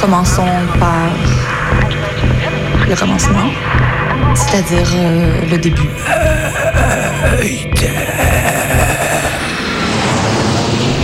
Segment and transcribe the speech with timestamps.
[0.00, 0.48] Commençons
[0.80, 1.10] par
[2.88, 3.50] le commencement,
[4.34, 5.90] c'est-à-dire euh, le début.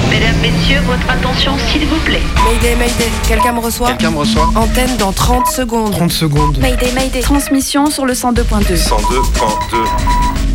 [0.09, 2.23] Mesdames, Messieurs, votre attention s'il vous plaît.
[2.47, 3.89] Mayday, Mayday, quelqu'un me reçoit?
[3.89, 5.93] Quelqu'un me reçoit Antenne dans 30 secondes.
[5.93, 6.59] 30 secondes.
[6.61, 7.21] Mayday, Mayday.
[7.21, 8.75] Transmission sur le 102.2.
[8.75, 8.89] 102.2.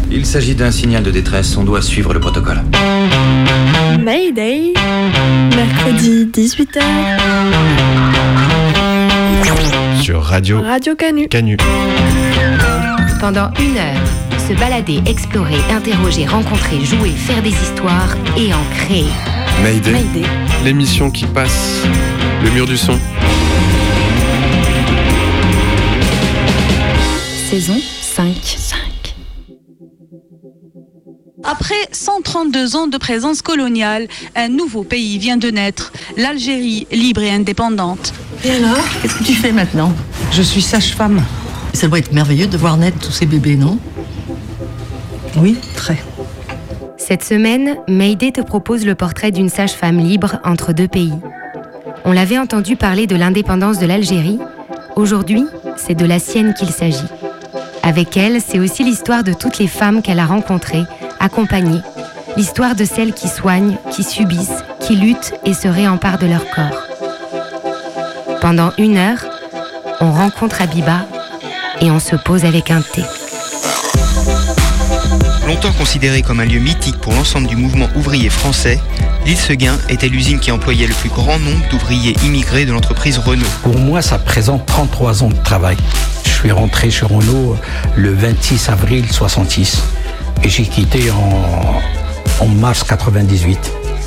[0.10, 2.64] Il s'agit d'un signal de détresse, on doit suivre le protocole.
[4.00, 4.73] Mayday,
[5.55, 6.81] mercredi 18h,
[10.02, 11.27] Sur Radio Radio Canu.
[11.27, 11.58] Canu.
[13.20, 19.05] Pendant une heure, se balader, explorer, interroger, rencontrer, jouer, faire des histoires et en créer.
[19.63, 19.91] Mayday.
[19.91, 20.27] Mayday.
[20.63, 21.84] L'émission qui passe
[22.44, 22.98] le mur du son.
[27.49, 28.83] Saison 5.
[31.53, 37.29] Après 132 ans de présence coloniale, un nouveau pays vient de naître, l'Algérie libre et
[37.29, 38.12] indépendante.
[38.43, 38.84] Et alors?
[39.04, 39.93] Qu'est-ce que tu fais maintenant?
[40.32, 41.21] Je suis sage-femme.
[41.73, 43.77] Ça doit être merveilleux de voir naître tous ces bébés, non?
[45.37, 46.04] Oui, très.
[46.98, 51.13] Cette semaine, Mayday te propose le portrait d'une sage-femme libre entre deux pays.
[52.04, 54.40] On l'avait entendu parler de l'indépendance de l'Algérie.
[54.95, 55.45] Aujourd'hui,
[55.77, 56.98] c'est de la sienne qu'il s'agit.
[57.84, 60.85] Avec elle, c'est aussi l'histoire de toutes les femmes qu'elle a rencontrées,
[61.24, 61.82] accompagnées.
[62.35, 66.88] L'histoire de celles qui soignent, qui subissent, qui luttent et se réemparent de leur corps.
[68.41, 69.24] Pendant une heure,
[70.01, 71.06] on rencontre Abiba
[71.79, 73.03] et on se pose avec un thé.
[75.47, 78.79] Longtemps considéré comme un lieu mythique pour l'ensemble du mouvement ouvrier français,
[79.25, 83.46] l'île Seguin était l'usine qui employait le plus grand nombre d'ouvriers immigrés de l'entreprise Renault.
[83.62, 85.78] Pour moi, ça présente 33 ans de travail.
[86.25, 87.56] Je suis rentré chez Renault
[87.96, 89.84] le 26 avril 66
[90.44, 93.59] et j'ai quitté en, en mars 98.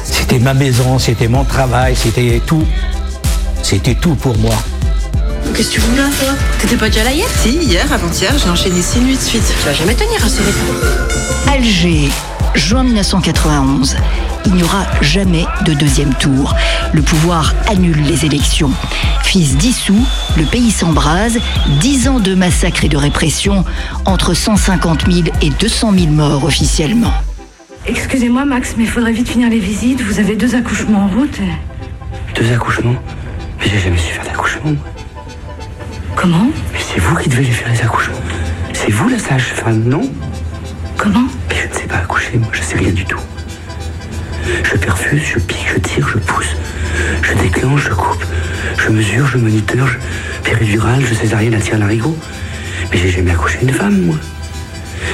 [0.04, 2.64] C'était ma maison, c'était mon travail, c'était tout.
[3.62, 4.54] C'était tout pour moi.
[5.54, 6.34] Qu'est-ce que tu là, toi?
[6.60, 7.26] T'étais pas déjà là hier?
[7.42, 9.42] Si, hier, avant-hier, j'ai enchaîné 6 nuits de suite.
[9.60, 11.50] Tu vas jamais tenir à ce rythme.
[11.50, 12.10] Alger,
[12.56, 13.96] juin 1991.
[14.46, 16.54] Il n'y aura jamais de deuxième tour.
[16.92, 18.70] Le pouvoir annule les élections.
[19.22, 20.06] Fils dissous,
[20.36, 21.38] le pays s'embrase.
[21.80, 23.64] Dix ans de massacres et de répression,
[24.04, 27.12] entre 150 000 et 200 000 morts officiellement.
[27.86, 30.00] Excusez-moi Max, mais il faudrait vite finir les visites.
[30.00, 31.38] Vous avez deux accouchements en route.
[32.34, 32.96] Deux accouchements?
[33.60, 34.70] Mais j'ai jamais su faire d'accouchement.
[34.70, 34.84] moi.
[36.16, 36.46] Comment?
[36.72, 38.16] Mais c'est vous qui devez les faire les accouchements.
[38.72, 40.02] C'est vous la sage-femme, non?
[40.96, 41.26] Comment?
[41.86, 43.20] Sais pas accoucher, moi, je sais rien du tout.
[44.64, 46.56] Je perfuse, je pique, je tire, je pousse,
[47.22, 48.24] je déclenche, je coupe,
[48.78, 49.96] je mesure, je moniteur, je
[50.42, 52.16] péridurale, je césarienne à tir larigot.
[52.90, 54.16] Mais j'ai jamais accouché une femme, moi.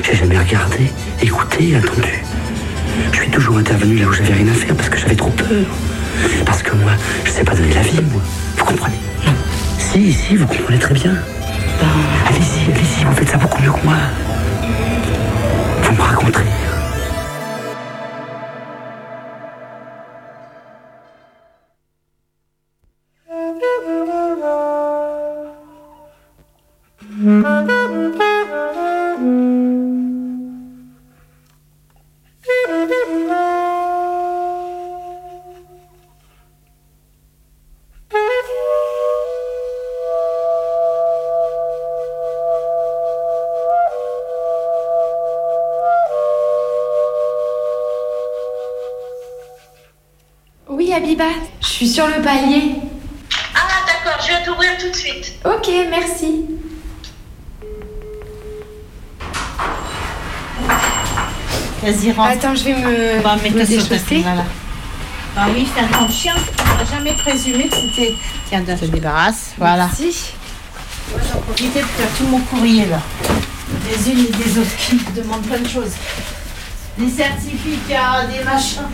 [0.03, 0.91] J'ai jamais regardé,
[1.23, 2.23] écouté, attendu.
[3.13, 5.67] Je suis toujours intervenu là où j'avais rien à faire parce que j'avais trop peur.
[6.47, 6.93] Parce que moi,
[7.25, 8.23] je sais pas donner la vie, moi.
[8.57, 8.97] Vous comprenez?
[9.27, 9.33] Non.
[9.79, 11.15] Si, si, vous comprenez très bien.
[12.29, 13.97] Allez-y, allez-y, vous faites ça beaucoup mieux que moi.
[15.83, 16.62] Vous me raconterez.
[51.93, 52.77] Sur le palier.
[53.55, 55.35] Ah, d'accord, je vais t'ouvrir tout de suite.
[55.45, 56.47] Ok, merci.
[61.83, 62.31] Vas-y, rentre.
[62.31, 64.45] Attends, je vais me, On va mettre me sur ta voilà.
[65.37, 66.35] Ah oui, c'est un grand chien.
[66.35, 68.15] On n'a jamais présumé que c'était.
[68.49, 69.53] Tiens, de se débarrasse.
[69.59, 69.89] Voilà.
[69.89, 70.33] Merci.
[71.11, 73.01] Moi, j'en profitais de faire tout mon courrier là.
[73.85, 75.93] Des unes et des autres qui me demandent plein de choses.
[76.97, 78.89] Des certificats, des machins.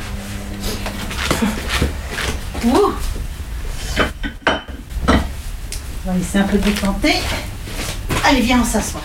[2.67, 2.93] Ouh.
[6.07, 7.15] On va laisser un peu décanter.
[8.25, 9.03] Allez, viens, on s'assoit.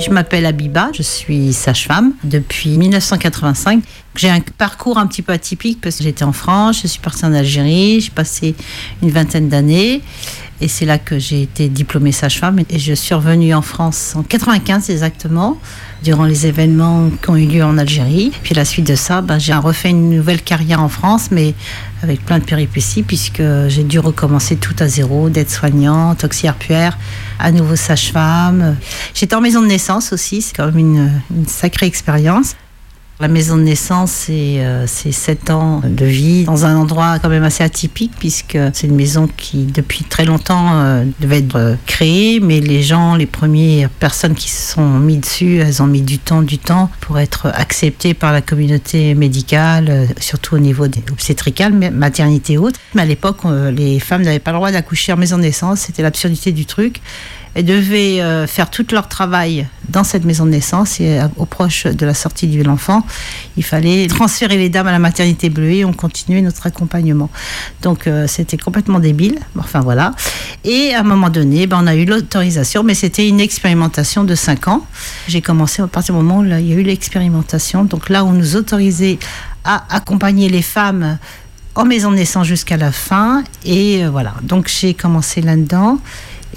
[0.00, 3.82] Je m'appelle Abiba, je suis sage-femme depuis 1985.
[4.16, 7.26] J'ai un parcours un petit peu atypique parce que j'étais en France, je suis partie
[7.26, 8.54] en Algérie, j'ai passé
[9.02, 10.00] une vingtaine d'années
[10.62, 14.22] et c'est là que j'ai été diplômée sage-femme et je suis revenue en France en
[14.22, 15.58] 95 exactement
[16.02, 18.32] durant les événements qui ont eu lieu en Algérie.
[18.42, 21.54] Puis à la suite de ça, ben, j'ai refait une nouvelle carrière en France, mais
[22.02, 26.98] avec plein de péripéties, puisque j'ai dû recommencer tout à zéro, d'être soignante, auxiliaire
[27.38, 28.76] à nouveau sage-femme.
[29.14, 30.78] J'étais en maison de naissance aussi, c'est quand même
[31.30, 32.54] une sacrée expérience.
[33.20, 37.28] La maison de naissance, c'est euh, c'est sept ans de vie dans un endroit quand
[37.28, 41.74] même assez atypique, puisque c'est une maison qui, depuis très longtemps, euh, devait être euh,
[41.84, 46.00] créée, mais les gens, les premières personnes qui se sont mis dessus, elles ont mis
[46.00, 50.88] du temps, du temps pour être acceptées par la communauté médicale, euh, surtout au niveau
[50.88, 52.76] des obstétricales, maternité haute.
[52.94, 55.80] Mais à l'époque, euh, les femmes n'avaient pas le droit d'accoucher en maison de naissance,
[55.80, 57.02] c'était l'absurdité du truc.
[57.54, 61.46] Elles devaient euh, faire tout leur travail dans cette maison de naissance et euh, au
[61.46, 63.04] proche de la sortie de l'enfant,
[63.56, 67.28] il fallait transférer les dames à la maternité bleue et on continuait notre accompagnement.
[67.82, 69.38] Donc euh, c'était complètement débile.
[69.58, 70.12] Enfin voilà.
[70.64, 74.34] Et à un moment donné, ben, on a eu l'autorisation, mais c'était une expérimentation de
[74.34, 74.86] 5 ans.
[75.26, 77.84] J'ai commencé à partir du moment où il y a eu l'expérimentation.
[77.84, 79.18] Donc là, on nous autorisait
[79.64, 81.18] à accompagner les femmes
[81.74, 83.42] en maison de naissance jusqu'à la fin.
[83.64, 84.34] Et voilà.
[84.42, 85.98] Donc j'ai commencé là-dedans.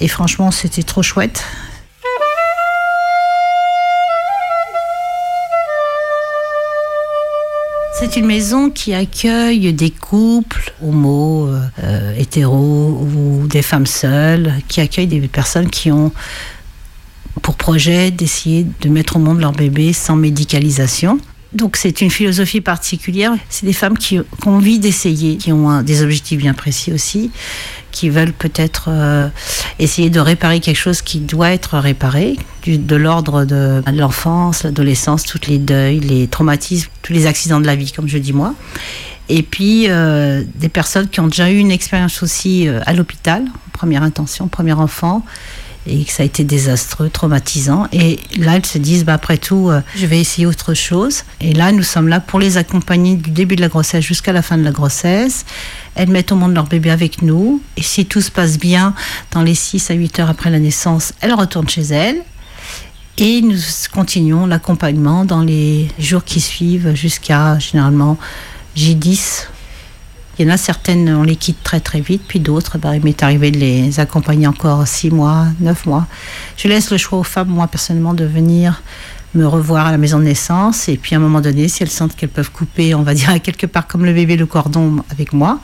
[0.00, 1.44] Et franchement, c'était trop chouette.
[7.96, 14.80] C'est une maison qui accueille des couples homo, euh, hétéros ou des femmes seules, qui
[14.80, 16.12] accueille des personnes qui ont
[17.40, 21.18] pour projet d'essayer de mettre au monde leur bébé sans médicalisation.
[21.54, 23.32] Donc c'est une philosophie particulière.
[23.48, 27.30] C'est des femmes qui, ont envie d'essayer, qui ont des objectifs bien précis aussi,
[27.92, 29.28] qui veulent peut-être euh,
[29.78, 32.36] essayer de réparer quelque chose qui doit être réparé,
[32.66, 37.76] de l'ordre de l'enfance, l'adolescence, tous les deuils, les traumatismes, tous les accidents de la
[37.76, 38.54] vie, comme je dis moi.
[39.28, 43.44] Et puis euh, des personnes qui ont déjà eu une expérience aussi euh, à l'hôpital,
[43.72, 45.24] première intention, premier enfant,
[45.86, 47.86] et que ça a été désastreux, traumatisant.
[47.92, 51.24] Et là, elles se disent, bah, après tout, euh, je vais essayer autre chose.
[51.40, 54.42] Et là, nous sommes là pour les accompagner du début de la grossesse jusqu'à la
[54.42, 55.44] fin de la grossesse.
[55.94, 57.60] Elles mettent au monde leur bébé avec nous.
[57.76, 58.94] Et si tout se passe bien,
[59.32, 62.22] dans les 6 à 8 heures après la naissance, elles retournent chez elles.
[63.18, 63.58] Et nous
[63.92, 68.18] continuons l'accompagnement dans les jours qui suivent jusqu'à généralement
[68.76, 69.48] J10.
[70.38, 73.04] Il y en a certaines, on les quitte très très vite, puis d'autres, bah, il
[73.04, 76.06] m'est arrivé de les accompagner encore 6 mois, 9 mois.
[76.56, 78.82] Je laisse le choix aux femmes, moi personnellement, de venir
[79.34, 80.88] me revoir à la maison de naissance.
[80.88, 83.40] Et puis à un moment donné, si elles sentent qu'elles peuvent couper, on va dire
[83.42, 85.60] quelque part comme le bébé le cordon avec moi,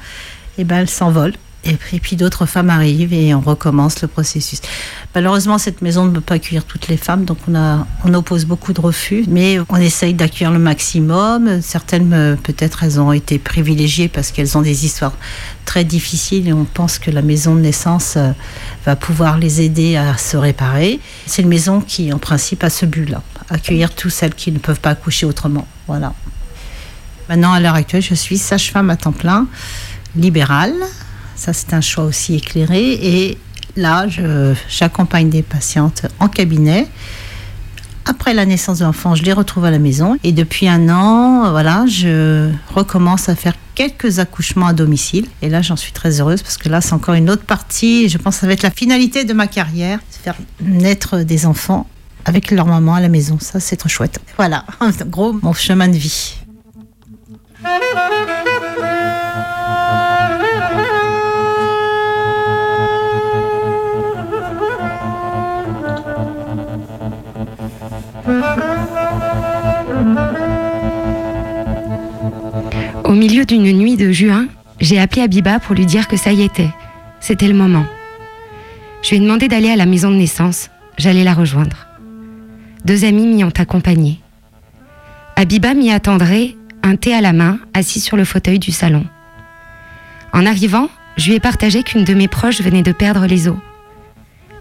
[0.58, 1.34] et ben elles s'envolent.
[1.62, 4.60] Et puis, d'autres femmes arrivent et on recommence le processus.
[5.14, 8.72] Malheureusement, cette maison ne peut pas accueillir toutes les femmes, donc on, on oppose beaucoup
[8.72, 11.60] de refus, mais on essaye d'accueillir le maximum.
[11.60, 15.12] Certaines, euh, peut-être, elles ont été privilégiées parce qu'elles ont des histoires
[15.66, 18.32] très difficiles et on pense que la maison de naissance euh,
[18.86, 20.98] va pouvoir les aider à se réparer.
[21.26, 24.80] C'est une maison qui, en principe, a ce but-là, accueillir toutes celles qui ne peuvent
[24.80, 25.66] pas accoucher autrement.
[25.86, 26.14] Voilà.
[27.28, 29.46] Maintenant, à l'heure actuelle, je suis sage-femme à temps plein,
[30.16, 30.74] libérale.
[31.40, 32.92] Ça, c'est un choix aussi éclairé.
[32.92, 33.38] Et
[33.74, 34.04] là,
[34.68, 36.86] j'accompagne des patientes en cabinet.
[38.04, 40.18] Après la naissance de l'enfant, je les retrouve à la maison.
[40.22, 45.28] Et depuis un an, voilà, je recommence à faire quelques accouchements à domicile.
[45.40, 48.10] Et là, j'en suis très heureuse parce que là, c'est encore une autre partie.
[48.10, 51.86] Je pense que ça va être la finalité de ma carrière, faire naître des enfants
[52.26, 53.38] avec leur maman à la maison.
[53.40, 54.20] Ça, c'est trop chouette.
[54.36, 56.34] Voilà, en gros, mon chemin de vie.
[73.04, 74.46] Au milieu d'une nuit de juin,
[74.80, 76.70] j'ai appelé Abiba pour lui dire que ça y était.
[77.20, 77.84] C'était le moment.
[79.02, 80.70] Je lui ai demandé d'aller à la maison de naissance.
[80.98, 81.86] J'allais la rejoindre.
[82.84, 84.20] Deux amis m'y ont accompagnée.
[85.36, 89.04] Abiba m'y attendrait, un thé à la main, assis sur le fauteuil du salon.
[90.32, 93.56] En arrivant, je lui ai partagé qu'une de mes proches venait de perdre les os.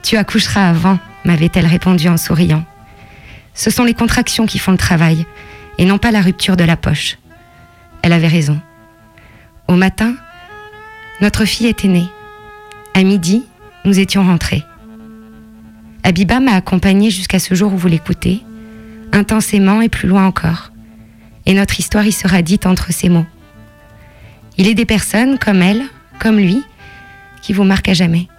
[0.03, 2.63] Tu accoucheras avant, m'avait-elle répondu en souriant.
[3.59, 5.25] Ce sont les contractions qui font le travail,
[5.77, 7.17] et non pas la rupture de la poche.
[8.01, 8.57] Elle avait raison.
[9.67, 10.15] Au matin,
[11.19, 12.07] notre fille était née.
[12.93, 13.43] À midi,
[13.83, 14.63] nous étions rentrés.
[16.03, 18.41] Abiba m'a accompagnée jusqu'à ce jour où vous l'écoutez,
[19.11, 20.71] intensément et plus loin encore.
[21.45, 23.27] Et notre histoire y sera dite entre ces mots.
[24.57, 25.83] Il est des personnes comme elle,
[26.17, 26.63] comme lui,
[27.41, 28.29] qui vous marquent à jamais.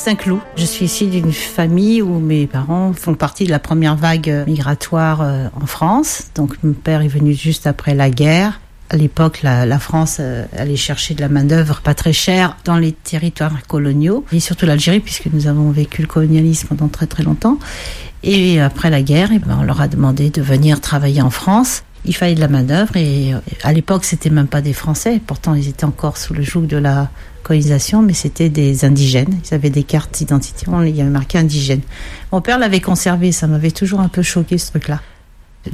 [0.00, 0.40] Saint-Cloud.
[0.56, 5.20] Je suis issue d'une famille où mes parents font partie de la première vague migratoire
[5.20, 6.28] euh, en France.
[6.34, 8.60] Donc mon père est venu juste après la guerre.
[8.88, 12.78] À l'époque, la, la France euh, allait chercher de la main-d'œuvre pas très chère dans
[12.78, 17.22] les territoires coloniaux, et surtout l'Algérie, puisque nous avons vécu le colonialisme pendant très très
[17.22, 17.58] longtemps.
[18.22, 21.82] Et après la guerre, eh ben, on leur a demandé de venir travailler en France.
[22.06, 25.20] Il fallait de la main-d'œuvre, et euh, à l'époque, c'était même pas des Français.
[25.26, 27.10] Pourtant, ils étaient encore sous le joug de la
[27.42, 29.38] colonisation, mais c'était des indigènes.
[29.50, 31.80] Ils avaient des cartes d'identité, il y avait marqué indigène.
[32.32, 35.00] Mon père l'avait conservé, ça m'avait toujours un peu choqué ce truc-là.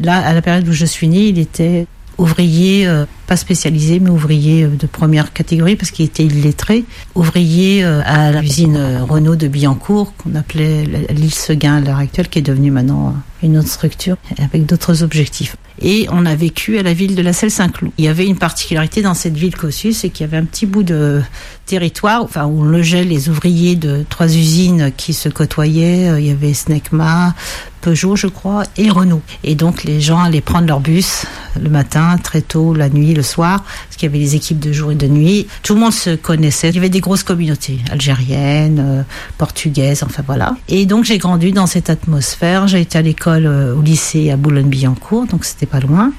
[0.02, 1.87] Là, à la période où je suis née, il était
[2.18, 6.85] ouvrier, euh, pas spécialisé, mais ouvrier euh, de première catégorie parce qu'il était illettré.
[7.14, 11.99] Ouvrier euh, à l'usine euh, Renault de Billancourt, qu'on appelait la- l'île Seguin à l'heure
[11.99, 15.56] actuelle, qui est devenue maintenant une autre structure avec d'autres objectifs.
[15.82, 17.92] Et on a vécu à la ville de la Selle-Saint-Cloud.
[17.99, 20.64] Il y avait une particularité dans cette ville Cossus, c'est qu'il y avait un petit
[20.64, 21.20] bout de
[21.66, 26.08] territoire, enfin où on logeait les ouvriers de trois usines qui se côtoyaient.
[26.08, 27.35] Euh, Il y avait Snecma,
[27.80, 29.20] Peugeot, je crois, et Renault.
[29.42, 31.26] Et donc les gens allaient prendre leur bus
[31.61, 34.73] le matin, très tôt, la nuit, le soir, parce qu'il y avait les équipes de
[34.73, 35.49] jour et de nuit.
[35.62, 36.68] Tout le monde se connaissait.
[36.70, 39.02] Il y avait des grosses communautés algériennes, euh,
[39.37, 40.56] portugaises, enfin voilà.
[40.68, 42.68] Et donc j'ai grandi dans cette atmosphère.
[42.68, 46.12] J'ai été à l'école, euh, au lycée à Boulogne-Billancourt, donc c'était pas loin.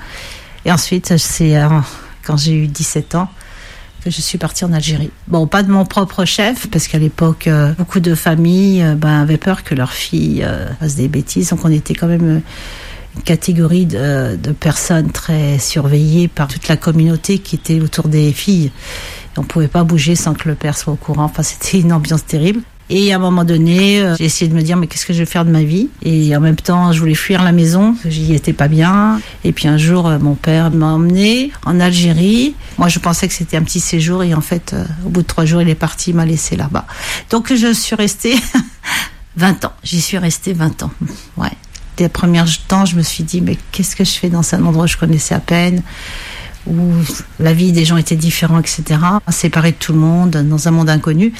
[0.65, 1.55] Et ensuite, c'est
[2.23, 3.29] quand j'ai eu 17 ans
[4.09, 5.11] je suis partie en Algérie.
[5.27, 9.21] Bon, pas de mon propre chef, parce qu'à l'époque, euh, beaucoup de familles euh, ben,
[9.21, 11.49] avaient peur que leurs filles euh, fassent des bêtises.
[11.49, 12.41] Donc on était quand même
[13.15, 18.71] une catégorie de, personnes très surveillées par toute la communauté qui était autour des filles.
[19.37, 21.25] On pouvait pas bouger sans que le père soit au courant.
[21.25, 22.61] Enfin, c'était une ambiance terrible.
[22.89, 25.19] Et à un moment donné, euh, j'ai essayé de me dire mais qu'est-ce que je
[25.19, 25.89] vais faire de ma vie?
[26.03, 29.19] Et en même temps, je voulais fuir la maison, j'y étais pas bien.
[29.43, 32.55] Et puis un jour, euh, mon père m'a emmené en Algérie.
[32.77, 35.27] Moi, je pensais que c'était un petit séjour et en fait, euh, au bout de
[35.27, 36.85] trois jours, il est parti, il m'a laissé là-bas.
[37.29, 38.35] Donc je suis restée
[39.35, 39.73] 20 ans.
[39.83, 40.91] J'y suis restée 20 ans.
[41.35, 41.51] Ouais.
[41.97, 44.63] Dès le premier temps, je me suis dit mais qu'est-ce que je fais dans un
[44.63, 45.81] endroit que je connaissais à peine
[46.69, 46.91] où
[47.39, 48.99] la vie des gens était différente, etc.
[49.29, 51.33] Séparé de tout le monde, dans un monde inconnu.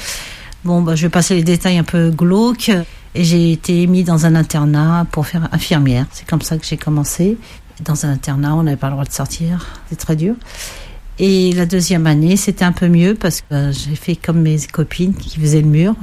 [0.64, 2.70] Bon, bah, je vais passer les détails un peu glauques.
[3.14, 6.06] Et j'ai été mis dans un internat pour faire infirmière.
[6.12, 7.38] C'est comme ça que j'ai commencé.
[7.84, 9.66] Dans un internat, on n'avait pas le droit de sortir.
[9.88, 10.34] C'est très dur.
[11.18, 14.58] Et la deuxième année, c'était un peu mieux parce que euh, j'ai fait comme mes
[14.72, 15.94] copines qui faisaient le mur.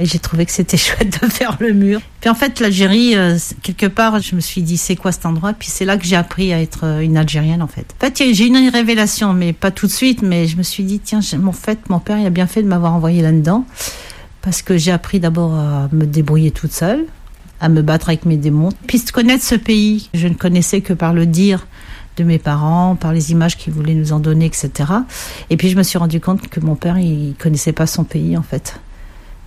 [0.00, 2.00] Et j'ai trouvé que c'était chouette de faire le mur.
[2.20, 5.52] Puis en fait, l'Algérie, euh, quelque part, je me suis dit, c'est quoi cet endroit?
[5.52, 7.86] Puis c'est là que j'ai appris à être euh, une Algérienne, en fait.
[8.00, 10.84] En fait, j'ai eu une révélation, mais pas tout de suite, mais je me suis
[10.84, 11.20] dit, tiens,
[11.88, 13.64] mon père, il a bien fait de m'avoir envoyé là-dedans.
[14.42, 17.04] Parce que j'ai appris d'abord à me débrouiller toute seule,
[17.60, 18.70] à me battre avec mes démons.
[18.86, 21.66] Puis de connaître ce pays, je ne connaissais que par le dire
[22.16, 24.70] de mes parents, par les images qu'ils voulaient nous en donner, etc.
[25.50, 28.36] Et puis je me suis rendu compte que mon père, il connaissait pas son pays,
[28.38, 28.80] en fait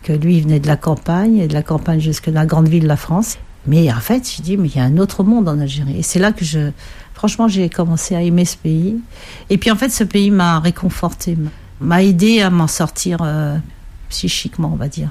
[0.03, 2.83] que lui, venait de la campagne, et de la campagne jusque dans la grande ville
[2.83, 3.37] de la France.
[3.65, 5.97] Mais en fait, je dis, mais il y a un autre monde en Algérie.
[5.97, 6.71] Et c'est là que je,
[7.13, 8.97] franchement, j'ai commencé à aimer ce pays.
[9.49, 11.37] Et puis en fait, ce pays m'a réconforté,
[11.79, 13.57] m'a aidé à m'en sortir euh,
[14.09, 15.09] psychiquement, on va dire.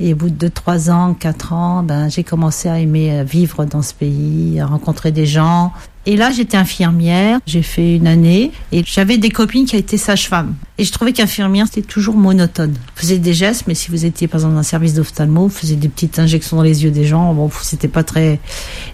[0.00, 3.64] Et au bout de 3 ans, 4 ans, ben, j'ai commencé à aimer euh, vivre
[3.64, 5.72] dans ce pays, à rencontrer des gens.
[6.04, 10.56] Et là, j'étais infirmière, j'ai fait une année, et j'avais des copines qui étaient sages-femmes.
[10.78, 12.72] Et je trouvais qu'infirmière, c'était toujours monotone.
[12.72, 15.48] Vous faisiez des gestes, mais si vous étiez, par exemple, dans un service d'ophtalmo, vous
[15.48, 18.40] faisiez des petites injections dans les yeux des gens, bon, c'était pas très...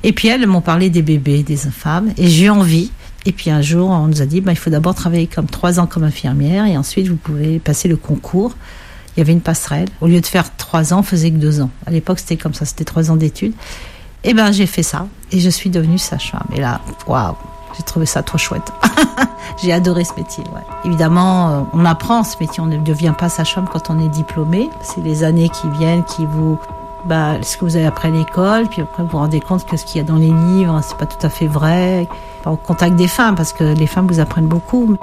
[0.02, 2.90] Et puis elles m'ont parlé des bébés, des femmes, et j'ai envie.
[3.24, 5.80] Et puis un jour, on nous a dit, bah, il faut d'abord travailler comme trois
[5.80, 8.54] ans comme infirmière, et ensuite vous pouvez passer le concours.
[9.16, 9.88] Il y avait une passerelle.
[10.00, 11.70] Au lieu de faire trois ans, on faisait que deux ans.
[11.86, 13.54] À l'époque, c'était comme ça, c'était trois ans d'études.
[14.24, 16.46] Et ben, j'ai fait ça, et je suis devenue sage-femme.
[16.54, 17.34] Et là, waouh,
[17.76, 18.72] j'ai trouvé ça trop chouette.
[19.62, 20.44] j'ai adoré ce métier.
[20.52, 20.62] Ouais.
[20.84, 24.68] Évidemment, euh, on apprend ce métier, on ne devient pas sage-femme quand on est diplômé.
[24.82, 26.58] C'est les années qui viennent qui vous
[27.04, 29.76] bah, ce que vous avez appris à l'école, puis après vous vous rendez compte que
[29.76, 32.08] ce qu'il y a dans les livres, c'est pas tout à fait vrai.
[32.44, 34.96] Au contact des femmes, parce que les femmes vous apprennent beaucoup.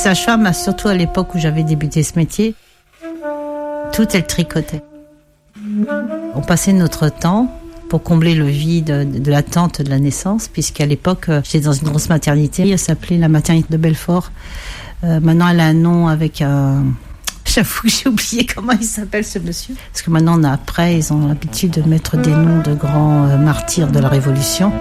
[0.00, 2.54] Sages-femmes, surtout à l'époque où j'avais débuté ce métier,
[3.92, 4.82] tout elles tricotaient.
[6.34, 7.54] On passait notre temps
[7.90, 11.88] pour combler le vide de l'attente de la naissance, puisqu'à l'époque, euh, j'étais dans une
[11.88, 12.66] grosse maternité.
[12.66, 14.30] Elle s'appelait la maternité de Belfort.
[15.04, 16.84] Euh, maintenant, elle a un nom avec un.
[17.44, 19.74] J'avoue que j'ai oublié comment il s'appelle ce monsieur.
[19.92, 23.24] Parce que maintenant, on a, après, ils ont l'habitude de mettre des noms de grands
[23.24, 24.72] euh, martyrs de la Révolution.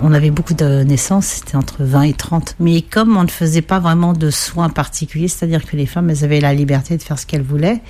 [0.00, 2.54] On avait beaucoup de naissances, c'était entre 20 et 30.
[2.60, 6.24] Mais comme on ne faisait pas vraiment de soins particuliers, c'est-à-dire que les femmes, elles
[6.24, 7.80] avaient la liberté de faire ce qu'elles voulaient,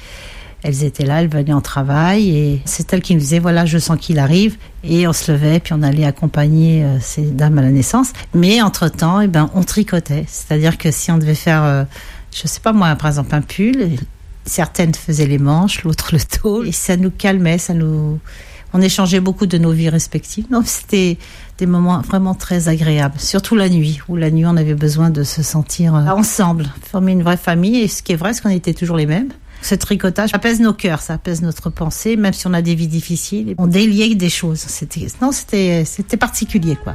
[0.62, 3.78] elles étaient là, elles venaient en travail et c'est elles qui nous disaient voilà, je
[3.78, 7.62] sens qu'il arrive et on se levait puis on allait accompagner euh, ces dames à
[7.62, 8.12] la naissance.
[8.34, 11.84] Mais entre-temps, eh ben on tricotait, c'est-à-dire que si on devait faire euh,
[12.34, 13.90] je sais pas moi par exemple un pull,
[14.46, 18.18] certaines faisaient les manches, l'autre le dos et ça nous calmait, ça nous
[18.72, 20.46] on échangeait beaucoup de nos vies respectives.
[20.50, 21.18] Non, c'était
[21.58, 25.24] des moments vraiment très agréables, surtout la nuit, où la nuit on avait besoin de
[25.24, 27.80] se sentir euh, ensemble, former une vraie famille.
[27.80, 29.30] Et ce qui est vrai, c'est qu'on était toujours les mêmes.
[29.60, 32.86] Ce tricotage apaise nos cœurs, ça apaise notre pensée, même si on a des vies
[32.86, 33.54] difficiles.
[33.58, 34.60] On déliait des choses.
[34.60, 36.94] C'était, non, c'était, c'était particulier, quoi.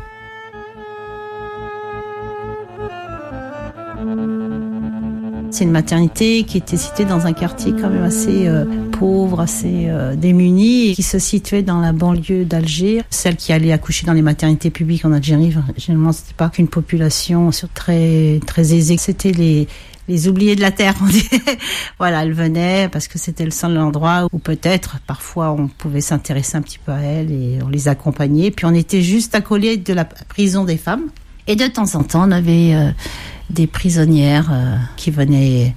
[5.53, 9.85] C'est une maternité qui était située dans un quartier quand même assez euh, pauvre, assez
[9.85, 13.03] euh, démuni, qui se situait dans la banlieue d'Alger.
[13.11, 17.51] Celle qui allait accoucher dans les maternités publiques en Algérie, généralement, c'était pas qu'une population
[17.75, 18.97] très très aisée.
[18.97, 19.67] C'était les
[20.07, 20.95] les oubliés de la terre,
[21.99, 26.57] voilà, elle venait parce que c'était le seul endroit où peut-être parfois on pouvait s'intéresser
[26.57, 28.49] un petit peu à elle et on les accompagnait.
[28.49, 31.09] Puis on était juste coller de la prison des femmes.
[31.47, 32.91] Et de temps en temps, on avait euh,
[33.49, 35.75] des prisonnières euh, qui venaient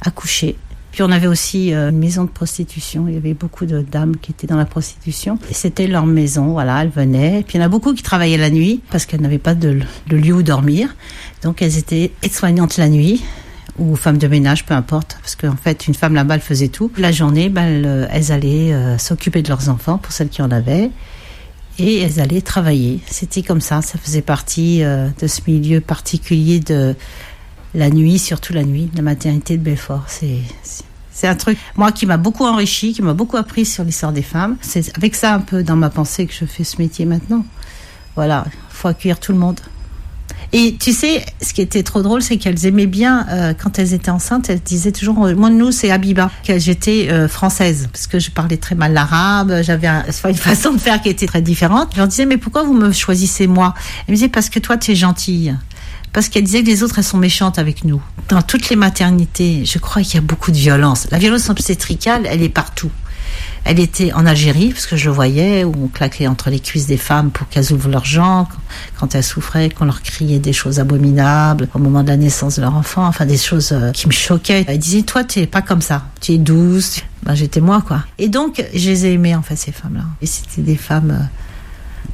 [0.00, 0.56] accoucher.
[0.92, 3.06] Puis on avait aussi euh, une maison de prostitution.
[3.08, 5.38] Il y avait beaucoup de dames qui étaient dans la prostitution.
[5.50, 7.42] C'était leur maison, voilà, elles venaient.
[7.46, 9.80] Puis il y en a beaucoup qui travaillaient la nuit parce qu'elles n'avaient pas de,
[10.08, 10.94] lieu où dormir.
[11.42, 13.22] Donc elles étaient aides-soignantes la nuit
[13.78, 16.90] ou femmes de ménage, peu importe, parce qu'en fait, une femme là-bas, elle faisait tout.
[16.96, 20.90] La journée, ben, elles, allaient s'occuper de leurs enfants, pour celles qui en avaient,
[21.78, 23.00] et elles allaient travailler.
[23.10, 26.94] C'était comme ça, ça faisait partie euh, de ce milieu particulier de
[27.74, 30.04] la nuit, surtout la nuit, la maternité de Belfort.
[30.08, 30.38] C'est
[31.18, 34.22] c'est un truc, moi, qui m'a beaucoup enrichi, qui m'a beaucoup appris sur l'histoire des
[34.22, 34.56] femmes.
[34.60, 37.44] C'est avec ça un peu dans ma pensée que je fais ce métier maintenant.
[38.14, 39.58] Voilà, faut accueillir tout le monde.
[40.52, 43.92] Et tu sais, ce qui était trop drôle, c'est qu'elles aimaient bien, euh, quand elles
[43.92, 48.06] étaient enceintes, elles disaient toujours, euh, moi, nous, c'est Habiba, que j'étais euh, française, parce
[48.06, 51.42] que je parlais très mal l'arabe, j'avais un, une façon de faire qui était très
[51.42, 51.90] différente.
[51.92, 53.74] Je leur disais, mais pourquoi vous me choisissez moi?
[54.06, 55.54] Elles me disaient, parce que toi, tu es gentille.
[56.14, 58.00] Parce qu'elle disait que les autres, elles sont méchantes avec nous.
[58.30, 61.06] Dans toutes les maternités, je crois qu'il y a beaucoup de violence.
[61.10, 62.90] La violence obstétricale, elle est partout.
[63.70, 66.96] Elle était en Algérie, parce que je voyais, où on claquait entre les cuisses des
[66.96, 68.46] femmes pour qu'elles ouvrent leurs jambes,
[68.98, 72.62] quand elles souffraient, qu'on leur criait des choses abominables au moment de la naissance de
[72.62, 74.64] leur enfant, enfin des choses euh, qui me choquaient.
[74.66, 77.02] Elle disait, toi, tu es pas comme ça, tu es douce.
[77.24, 78.04] Ben, j'étais moi, quoi.
[78.16, 80.04] Et donc, je les ai aimées, en fait, ces femmes-là.
[80.22, 81.24] Et c'était des femmes euh,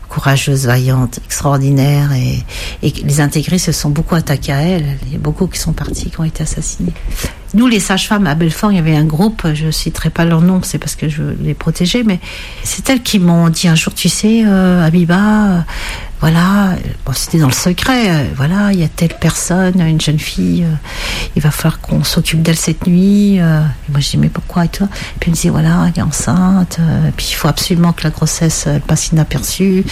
[0.09, 2.13] courageuses, vaillantes, extraordinaires.
[2.15, 2.43] Et,
[2.83, 4.99] et les intégrés se sont beaucoup attaqués à elles.
[5.07, 6.95] Il y a beaucoup qui sont partis, qui ont été assassinés.
[7.55, 10.61] Nous, les sages-femmes à Belfort, il y avait un groupe, je citerai pas leur nom,
[10.63, 12.19] c'est parce que je les protégeais, mais
[12.65, 15.65] c'est elles qui m'ont dit un jour, tu sais, euh, Abiba,
[16.25, 16.77] voilà,
[17.13, 20.75] c'était dans le secret, euh, voilà, il y a telle personne, une jeune fille, euh,
[21.37, 23.43] il va falloir qu'on s'occupe d'elle cette nuit.
[23.43, 23.61] euh.
[23.61, 24.87] Et moi, je dis, mais pourquoi et toi?
[24.87, 28.05] Et puis, elle me dit, voilà, elle est enceinte, et puis il faut absolument que
[28.05, 29.85] la grossesse passe inaperçue,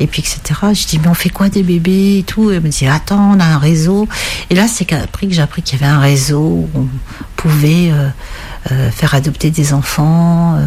[0.00, 0.58] et puis etc.
[0.72, 2.50] Je dis, mais on fait quoi des bébés et tout?
[2.50, 4.08] Et elle me dit, attends, on a un réseau.
[4.48, 6.88] Et là, c'est qu'après que j'ai appris qu'il y avait un réseau où on
[7.36, 7.92] pouvait
[8.90, 10.58] faire adopter des enfants,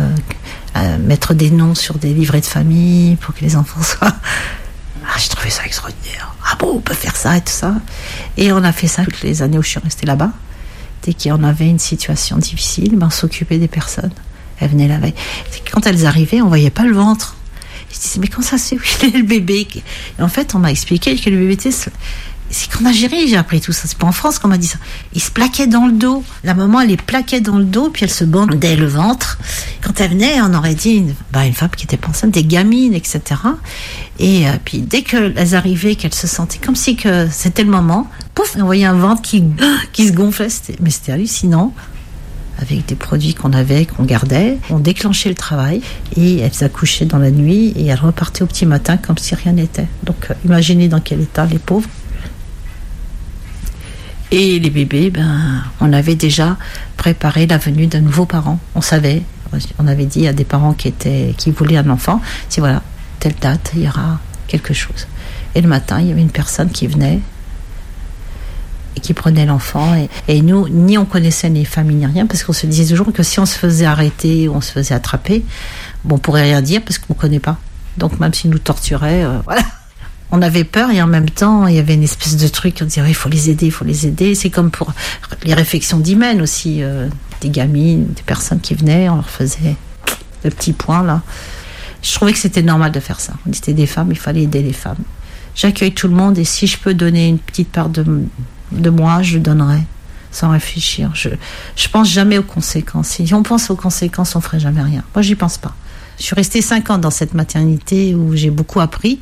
[1.00, 4.14] mettre des noms sur des livrets de famille pour que les enfants soient.
[5.08, 6.36] Ah, j'ai trouvé ça extraordinaire.
[6.46, 7.76] Ah bon, on peut faire ça et tout ça.
[8.36, 10.32] Et on a fait ça toutes les années où je suis restée là-bas.
[11.04, 14.12] Dès qu'on avait une situation difficile, ben, on s'occupait des personnes.
[14.60, 15.14] Elles venaient la veille.
[15.52, 17.36] C'est Quand elles arrivaient, on voyait pas le ventre.
[17.90, 19.68] Je disais, mais comment ça fait Où est le bébé?
[20.20, 21.72] Et en fait, on m'a expliqué que le bébé était.
[22.50, 23.84] C'est qu'en Algérie, j'ai appris tout ça.
[23.88, 24.78] C'est pas en France qu'on m'a dit ça.
[25.14, 26.24] Il se plaquait dans le dos.
[26.44, 29.38] La maman, elle les plaquait dans le dos, puis elle se bandait le ventre.
[29.82, 32.94] Quand elle venait, on aurait dit une, bah, une femme qui était enceinte, des gamines,
[32.94, 33.22] etc.
[34.20, 38.10] Et euh, puis dès qu'elles arrivaient, qu'elles se sentaient comme si que c'était le moment,
[38.34, 39.44] pouf, on voyait un ventre qui,
[39.94, 40.48] qui se gonflait.
[40.80, 41.74] Mais c'était hallucinant
[42.60, 44.58] avec des produits qu'on avait, qu'on gardait.
[44.70, 45.82] On déclenchait le travail
[46.16, 49.54] et elles accouchaient dans la nuit et elles repartaient au petit matin comme si rien
[49.54, 49.88] n'était.
[50.04, 51.90] Donc euh, imaginez dans quel état les pauvres.
[54.32, 56.58] Et les bébés, ben, on avait déjà
[56.98, 58.60] préparé la venue d'un nouveau parent.
[58.76, 59.24] On savait,
[59.80, 62.82] on avait dit à des parents qui étaient, qui voulaient un enfant, si voilà,
[63.20, 65.08] telle date, il y aura quelque chose.
[65.56, 67.22] Et le matin, il y avait une personne qui venait
[68.96, 69.96] et qui prenait l'enfant.
[70.28, 73.24] Et, nous, ni on connaissait les familles ni rien, parce qu'on se disait toujours que
[73.24, 75.46] si on se faisait arrêter ou on se faisait attraper,
[76.04, 77.58] bon, on pourrait rien dire parce qu'on ne connaît pas.
[77.98, 79.62] Donc même s'ils nous torturaient, euh, voilà.
[80.32, 82.86] On avait peur et en même temps, il y avait une espèce de truc, on
[82.86, 84.36] disait, il faut les aider, il faut les aider.
[84.36, 84.92] C'est comme pour
[85.44, 87.08] les réflexions d'hymen aussi, euh,
[87.42, 89.76] des gamines, des personnes qui venaient, on leur faisait
[90.44, 91.22] le petit point là.
[92.02, 93.34] Je trouvais que c'était normal de faire ça.
[93.48, 95.04] On était des femmes, il fallait aider les femmes.
[95.56, 98.06] J'accueille tout le monde et si je peux donner une petite part de,
[98.72, 99.80] de moi, je donnerai
[100.32, 101.12] sans réfléchir.
[101.16, 101.30] Je,
[101.76, 103.08] je pense jamais aux conséquences.
[103.08, 105.04] Si on pense aux conséquences, on ferait jamais rien.
[105.16, 105.74] Moi, j'y pense pas.
[106.20, 109.20] Je suis restée cinq ans dans cette maternité où j'ai beaucoup appris,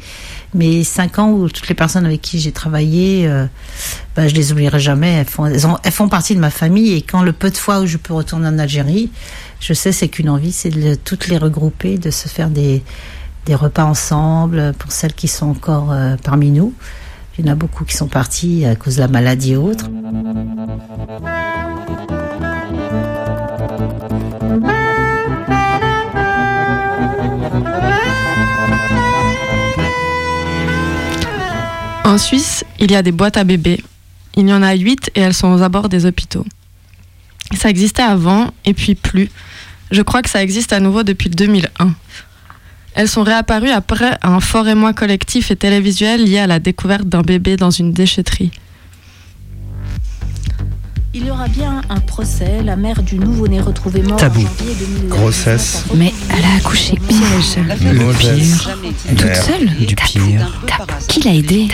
[0.56, 3.46] mais cinq ans où toutes les personnes avec qui j'ai travaillé, euh,
[4.16, 5.24] ben, je les oublierai jamais.
[5.84, 8.14] Elles font, partie de ma famille et quand le peu de fois où je peux
[8.14, 9.12] retourner en Algérie,
[9.60, 12.82] je sais c'est qu'une envie, c'est de toutes les regrouper, de se faire des,
[13.46, 16.74] des repas ensemble pour celles qui sont encore euh, parmi nous.
[17.38, 19.90] Il y en a beaucoup qui sont partis à cause de la maladie et autres.
[32.06, 33.84] En Suisse, il y a des boîtes à bébés.
[34.36, 36.46] Il y en a 8 et elles sont aux abords des hôpitaux.
[37.58, 39.32] Ça existait avant et puis plus.
[39.90, 41.96] Je crois que ça existe à nouveau depuis 2001.
[42.94, 47.24] Elles sont réapparues après un fort émoi collectif et télévisuel lié à la découverte d'un
[47.24, 48.52] bébé dans une déchetterie.
[51.18, 52.62] Il y aura bien un procès.
[52.62, 54.42] La mère du nouveau-né retrouvé mort Tabou.
[54.42, 55.08] en janvier 2000.
[55.08, 55.86] Grossesse.
[55.96, 57.56] Mais elle a accouché piège.
[57.80, 58.78] Le pire.
[59.16, 60.62] Toute seule Du pire.
[61.08, 61.70] Qui l'a aidée?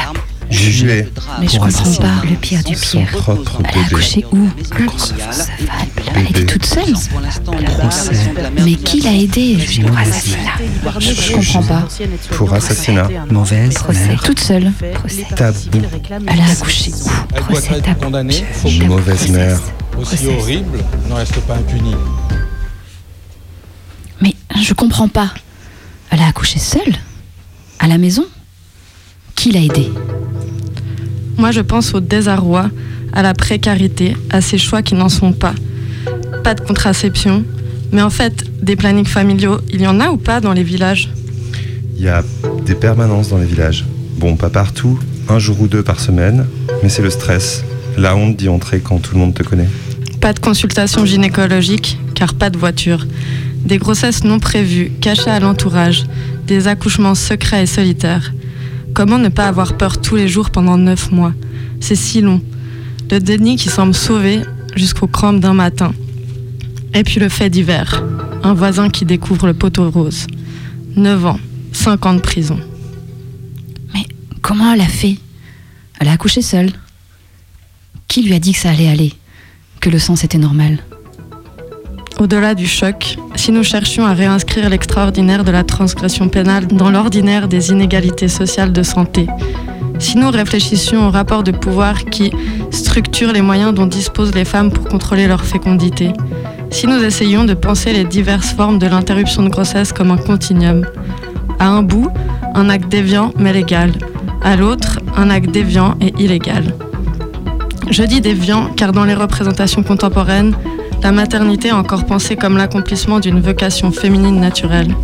[0.51, 1.07] Jugé.
[1.39, 2.21] Mais je comprends pas.
[2.29, 3.17] Le pire du Son pire.
[3.17, 4.49] propre Elle a accouché où
[6.15, 6.93] Elle était toute seule.
[8.63, 10.99] Mais qui l'a aidée pour assassinat.
[10.99, 11.87] Je comprends pas.
[12.35, 13.07] Pour assassinat.
[13.29, 14.17] Mauvaise Procès.
[14.23, 14.71] Toute seule.
[14.95, 15.25] Procès.
[15.35, 15.57] Tabou.
[16.27, 18.85] Elle a accouché où Elle doit Procès être tabou.
[18.85, 19.59] mauvaise mère.
[19.97, 21.95] aussi horrible ne reste pas impuni.
[24.21, 25.31] Mais je comprends pas.
[26.09, 26.93] Elle a accouché seule
[27.79, 28.25] À la maison
[29.35, 29.89] Qui l'a aidée?
[31.41, 32.69] Moi, je pense au désarroi,
[33.13, 35.55] à la précarité, à ces choix qui n'en sont pas.
[36.43, 37.43] Pas de contraception,
[37.91, 41.09] mais en fait, des plannings familiaux, il y en a ou pas dans les villages?
[41.97, 42.23] Il y a
[42.63, 43.85] des permanences dans les villages.
[44.17, 44.99] Bon, pas partout,
[45.29, 46.45] un jour ou deux par semaine,
[46.83, 47.63] mais c'est le stress,
[47.97, 49.69] la honte d'y entrer quand tout le monde te connaît.
[50.19, 53.07] Pas de consultation gynécologique, car pas de voiture.
[53.65, 56.05] Des grossesses non prévues, cachées à l'entourage.
[56.45, 58.31] Des accouchements secrets et solitaires.
[58.93, 61.33] Comment ne pas avoir peur tous les jours pendant neuf mois?
[61.79, 62.41] C'est si long.
[63.09, 64.41] Le déni qui semble sauver
[64.75, 65.93] jusqu'aux crampes d'un matin.
[66.93, 68.03] Et puis le fait divers.
[68.43, 70.27] Un voisin qui découvre le poteau rose.
[70.95, 71.39] 9 ans,
[71.71, 72.59] 5 ans de prison.
[74.41, 75.17] Comment elle a fait?
[75.99, 76.71] Elle a accouché seule.
[78.07, 79.13] Qui lui a dit que ça allait aller?
[79.79, 80.79] Que le sang c'était normal?
[82.21, 87.47] Au-delà du choc, si nous cherchions à réinscrire l'extraordinaire de la transgression pénale dans l'ordinaire
[87.47, 89.25] des inégalités sociales de santé,
[89.97, 92.31] si nous réfléchissions au rapport de pouvoir qui
[92.69, 96.13] structure les moyens dont disposent les femmes pour contrôler leur fécondité,
[96.69, 100.85] si nous essayions de penser les diverses formes de l'interruption de grossesse comme un continuum,
[101.57, 102.11] à un bout,
[102.53, 103.93] un acte déviant mais légal,
[104.43, 106.75] à l'autre, un acte déviant et illégal.
[107.89, 110.53] Je dis déviant car dans les représentations contemporaines,
[111.03, 114.95] la maternité encore pensée comme l'accomplissement d'une vocation féminine naturelle.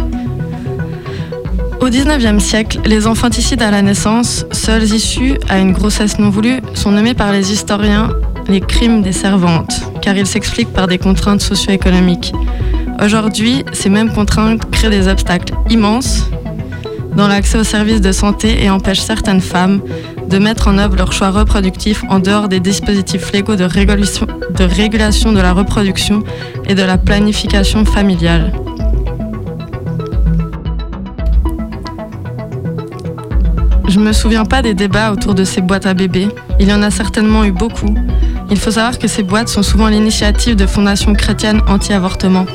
[1.80, 6.60] Au XIXe siècle, les infanticides à la naissance, seuls issus à une grossesse non voulue,
[6.74, 8.10] sont nommés par les historiens
[8.48, 12.34] les crimes des servantes, car ils s'expliquent par des contraintes socio-économiques.
[13.04, 16.30] Aujourd'hui, ces mêmes contraintes créent des obstacles immenses
[17.18, 19.82] dans l'accès aux services de santé et empêchent certaines femmes
[20.30, 25.42] de mettre en œuvre leurs choix reproductifs en dehors des dispositifs légaux de régulation de,
[25.42, 26.24] la reproduction
[26.66, 28.54] et de la planification familiale.
[33.88, 36.28] Je me souviens pas des débats autour de ces boîtes à bébés.
[36.60, 37.96] Il y en a certainement eu beaucoup.
[38.52, 42.46] Il faut savoir que ces boîtes sont souvent l'initiative de fondations chrétiennes anti-avortement,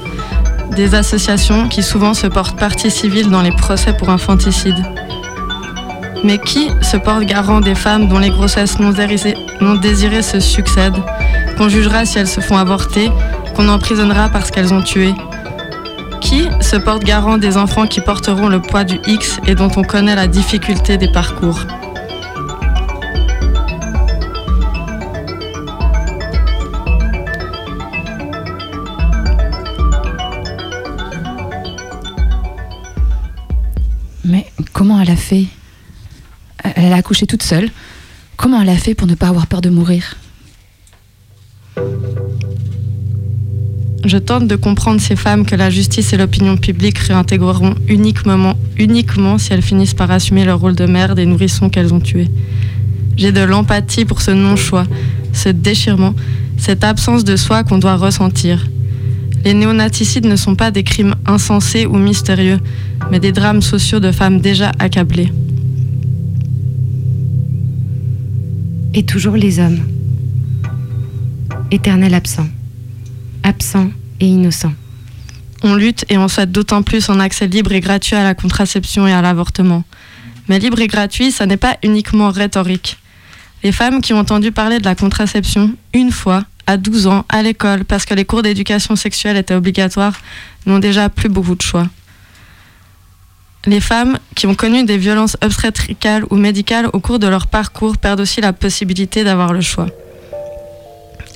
[0.74, 4.76] des associations qui souvent se portent partie civile dans les procès pour infanticide.
[6.24, 8.90] Mais qui se porte garant des femmes dont les grossesses non
[9.74, 11.02] désirées, se succèdent,
[11.56, 13.10] qu'on jugera si elles se font avorter,
[13.54, 15.14] qu'on emprisonnera parce qu'elles ont tué?
[16.20, 19.82] Qui se porte garant des enfants qui porteront le poids du X et dont on
[19.82, 21.60] connaît la difficulté des parcours?
[34.82, 35.44] Comment elle a fait?
[36.74, 37.70] Elle a accouché toute seule.
[38.36, 40.16] Comment elle a fait pour ne pas avoir peur de mourir?
[44.04, 49.38] Je tente de comprendre ces femmes que la justice et l'opinion publique réintégreront uniquement, uniquement
[49.38, 52.28] si elles finissent par assumer leur rôle de mère des nourrissons qu'elles ont tués.
[53.16, 54.88] J'ai de l'empathie pour ce non-choix,
[55.32, 56.16] ce déchirement,
[56.58, 58.66] cette absence de soi qu'on doit ressentir.
[59.44, 62.58] Les néonaticides ne sont pas des crimes insensés ou mystérieux,
[63.10, 65.32] mais des drames sociaux de femmes déjà accablées.
[68.94, 69.80] Et toujours les hommes.
[71.70, 72.46] Éternel absent.
[73.42, 74.72] Absent et innocent.
[75.64, 79.06] On lutte et on souhaite d'autant plus un accès libre et gratuit à la contraception
[79.06, 79.84] et à l'avortement.
[80.48, 82.98] Mais libre et gratuit, ça n'est pas uniquement rhétorique.
[83.62, 87.42] Les femmes qui ont entendu parler de la contraception une fois, à 12 ans, à
[87.42, 90.18] l'école, parce que les cours d'éducation sexuelle étaient obligatoires,
[90.66, 91.86] n'ont déjà plus beaucoup de choix.
[93.66, 97.96] Les femmes qui ont connu des violences obstétricales ou médicales au cours de leur parcours
[97.96, 99.86] perdent aussi la possibilité d'avoir le choix.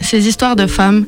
[0.00, 1.06] Ces histoires de femmes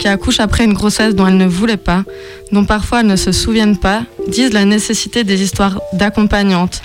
[0.00, 2.04] qui accouchent après une grossesse dont elles ne voulaient pas,
[2.52, 6.82] dont parfois elles ne se souviennent pas, disent la nécessité des histoires d'accompagnantes,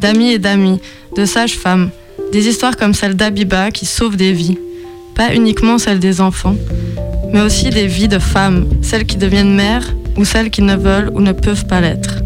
[0.00, 0.80] d'amis et d'amis,
[1.16, 1.90] de sages-femmes,
[2.32, 4.58] des histoires comme celle d'Abiba qui sauve des vies,
[5.16, 6.56] pas uniquement celles des enfants,
[7.32, 11.10] mais aussi des vies de femmes, celles qui deviennent mères ou celles qui ne veulent
[11.14, 12.22] ou ne peuvent pas l'être.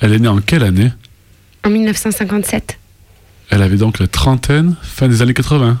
[0.00, 0.92] Elle est née en quelle année
[1.64, 2.78] En 1957.
[3.48, 5.80] Elle avait donc la trentaine, fin des années 80.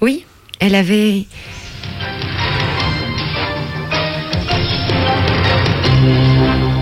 [0.00, 0.24] Oui,
[0.58, 1.26] elle avait...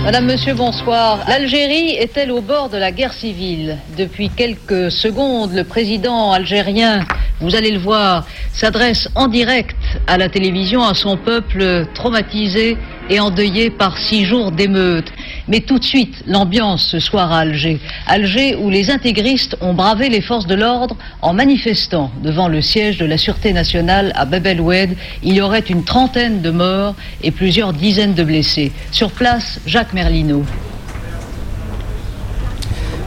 [0.03, 1.25] Madame, Monsieur, bonsoir.
[1.29, 7.05] L'Algérie est-elle au bord de la guerre civile Depuis quelques secondes, le président algérien,
[7.41, 12.79] vous allez le voir, s'adresse en direct à la télévision à son peuple traumatisé
[13.11, 15.13] et endeuillé par six jours d'émeutes.
[15.49, 17.79] Mais tout de suite, l'ambiance ce soir à Alger.
[18.07, 22.99] Alger où les intégristes ont bravé les forces de l'ordre en manifestant devant le siège
[22.99, 24.97] de la Sûreté nationale à Bab el Oued.
[25.23, 28.73] Il y aurait une trentaine de morts et plusieurs dizaines de blessés.
[28.91, 30.45] Sur place, Jacques Merlino.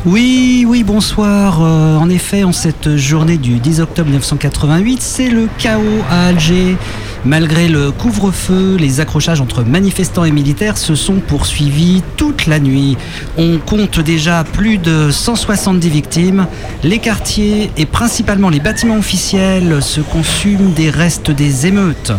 [0.05, 1.61] Oui, oui, bonsoir.
[1.61, 6.77] Euh, en effet, en cette journée du 10 octobre 1988, c'est le chaos à Alger.
[7.25, 12.97] Malgré le couvre-feu, les accrochages entre manifestants et militaires se sont poursuivis toute la nuit.
[13.37, 16.47] On compte déjà plus de 170 victimes.
[16.83, 22.13] Les quartiers et principalement les bâtiments officiels se consument des restes des émeutes.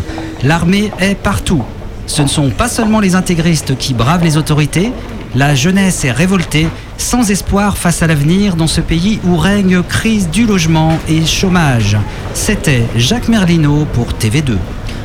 [0.44, 1.62] L'armée est partout.
[2.06, 4.92] Ce ne sont pas seulement les intégristes qui bravent les autorités,
[5.36, 6.66] la jeunesse est révoltée,
[6.98, 11.96] sans espoir face à l'avenir dans ce pays où règne crise du logement et chômage.
[12.34, 14.56] C'était Jacques Merlino pour TV2.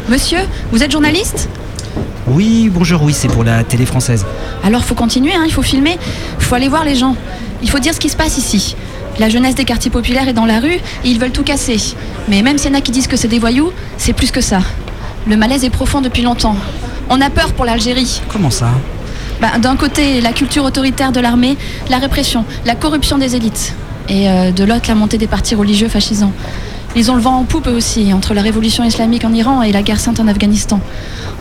[0.08, 0.38] Monsieur,
[0.72, 1.50] vous êtes journaliste
[2.28, 4.24] Oui, bonjour, oui, c'est pour la télé française.
[4.64, 5.98] Alors faut continuer, hein, il faut filmer,
[6.38, 7.16] il faut aller voir les gens.
[7.64, 8.76] Il faut dire ce qui se passe ici.
[9.18, 11.96] La jeunesse des quartiers populaires est dans la rue et ils veulent tout casser.
[12.28, 14.42] Mais même s'il y en a qui disent que c'est des voyous, c'est plus que
[14.42, 14.60] ça.
[15.26, 16.56] Le malaise est profond depuis longtemps.
[17.10, 18.22] On a peur pour l'Algérie.
[18.30, 18.70] Comment ça
[19.42, 21.58] bah, D'un côté, la culture autoritaire de l'armée,
[21.90, 23.74] la répression, la corruption des élites.
[24.08, 26.34] Et euh, de l'autre, la montée des partis religieux fascisants.
[26.98, 29.84] Ils ont le vent en poupe aussi, entre la révolution islamique en Iran et la
[29.84, 30.80] guerre sainte en Afghanistan.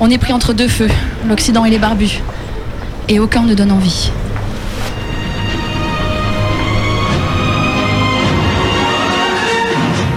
[0.00, 0.88] On est pris entre deux feux,
[1.28, 2.20] l'Occident et les barbus.
[3.08, 4.10] Et aucun ne donne envie.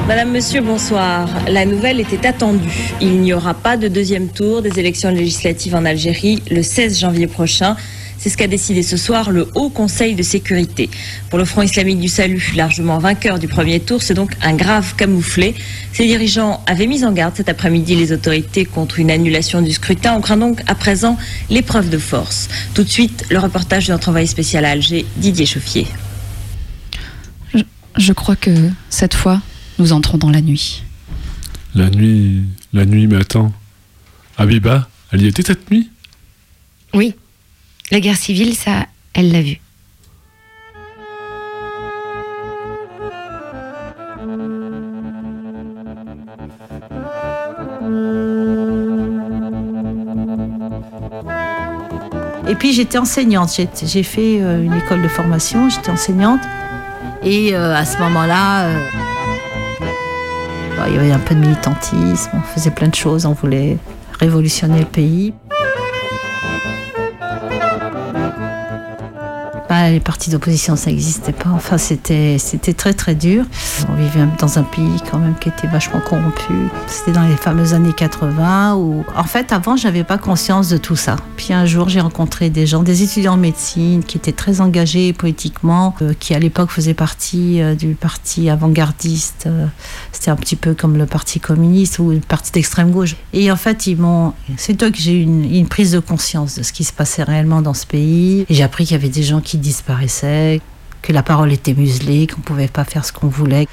[0.08, 1.30] Madame, Monsieur, bonsoir.
[1.48, 2.94] La nouvelle était attendue.
[3.00, 7.28] Il n'y aura pas de deuxième tour des élections législatives en Algérie le 16 janvier
[7.28, 7.76] prochain.
[8.20, 10.90] C'est ce qu'a décidé ce soir le Haut Conseil de sécurité.
[11.30, 14.96] Pour le Front islamique du salut, largement vainqueur du premier tour, c'est donc un grave
[14.96, 15.54] camouflet.
[15.94, 20.16] Ses dirigeants avaient mis en garde cet après-midi les autorités contre une annulation du scrutin.
[20.16, 21.18] On craint donc à présent
[21.50, 22.50] l'épreuve de force.
[22.74, 25.88] Tout de suite, le reportage de notre envoyé spécial à Alger, Didier Chauffier.
[27.54, 27.64] Je,
[27.98, 28.52] je crois que
[28.90, 29.42] cette fois,
[29.78, 30.84] nous entrons dans la nuit.
[31.76, 33.54] La nuit, la nuit, mais attends.
[34.38, 35.90] Abiba, elle y était cette nuit?
[36.94, 37.14] Oui.
[37.92, 39.60] La guerre civile, ça, elle l'a vu.
[52.48, 53.60] Et puis j'étais enseignante.
[53.84, 56.40] J'ai- fait euh, une école de formation, j'étais enseignante.
[57.24, 58.80] Et euh, à ce moment-là, euh,
[60.88, 63.78] il y avait un peu de militantisme, on faisait plein de choses, on voulait
[64.20, 65.34] révolutionner le pays.
[69.90, 71.50] Les partis d'opposition, ça n'existait pas.
[71.50, 72.38] Enfin, c'était,
[72.76, 73.46] très très dur.
[73.90, 76.54] On vivait dans un pays quand même qui était vachement corrompu.
[76.88, 80.98] C'était dans les fameuses années 80 où, en fait, avant, j'avais pas conscience de tout
[80.98, 81.16] ça.
[81.38, 85.14] Puis un jour, j'ai rencontré des gens, des étudiants en médecine qui étaient très engagés
[85.14, 89.46] politiquement, euh, qui à l'époque faisaient partie euh, du parti avant-gardiste.
[89.48, 89.68] Euh,
[90.12, 93.16] c'était un petit peu comme le parti communiste ou le parti d'extrême gauche.
[93.32, 96.56] Et en fait, ils m'ont, c'est toi que j'ai eu une, une prise de conscience
[96.56, 98.46] de ce qui se passait réellement dans ce pays.
[98.50, 99.58] Et j'ai appris qu'il y avait des gens qui
[101.02, 103.68] que la parole était muselée, qu'on pouvait pas faire ce qu'on voulait.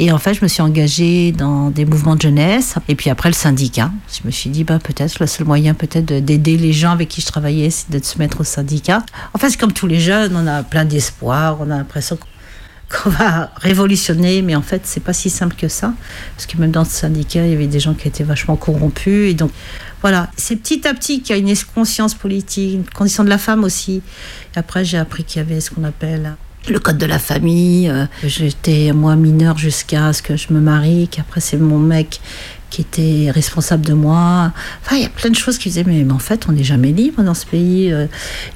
[0.00, 2.74] Et en fait, je me suis engagée dans des mouvements de jeunesse.
[2.88, 3.92] Et puis après, le syndicat.
[4.12, 7.08] Je me suis dit, bah, peut-être, le seul moyen peut-être de- d'aider les gens avec
[7.08, 9.04] qui je travaillais, c'est de se mettre au syndicat.
[9.34, 12.18] En fait, c'est comme tous les jeunes, on a plein d'espoir, on a l'impression
[12.90, 15.94] qu'on va révolutionner, mais en fait, c'est pas si simple que ça.
[16.36, 19.30] Parce que même dans ce syndicat, il y avait des gens qui étaient vachement corrompus.
[19.30, 19.50] Et donc,
[20.02, 23.38] voilà, c'est petit à petit qu'il y a une conscience politique, une condition de la
[23.38, 24.02] femme aussi.
[24.54, 26.36] Après, j'ai appris qu'il y avait ce qu'on appelle
[26.68, 27.88] le code de la famille.
[27.88, 32.20] Euh, J'étais, moi, mineure jusqu'à ce que je me marie, qu'après, c'est mon mec
[32.74, 34.50] qui était responsable de moi.
[34.90, 37.22] Il y a plein de choses qui disaient, mais, en fait, on n'est jamais libre
[37.22, 37.92] dans ce pays.
[37.92, 38.06] Euh,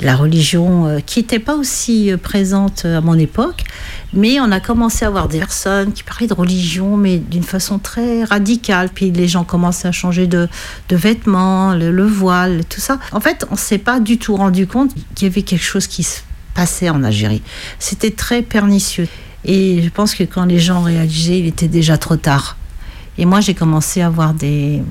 [0.01, 3.63] La religion, euh, qui n'était pas aussi euh, présente à mon époque,
[4.13, 7.79] mais on a commencé à voir des personnes qui parlaient de religion, mais d'une façon
[7.79, 8.89] très radicale.
[8.93, 10.49] Puis les gens commençaient à changer de,
[10.91, 12.99] vêtements, le, le voile, tout ça.
[13.13, 15.87] En fait, on ne s'est pas du tout rendu compte qu'il y avait quelque chose
[15.87, 16.23] qui se
[16.55, 17.43] passait en Algérie.
[17.79, 19.07] C'était très pernicieux.
[19.45, 22.58] Et je pense que quand les gens réalisaient, il était déjà trop tard.
[23.19, 24.83] Et moi, j'ai commencé à voir des,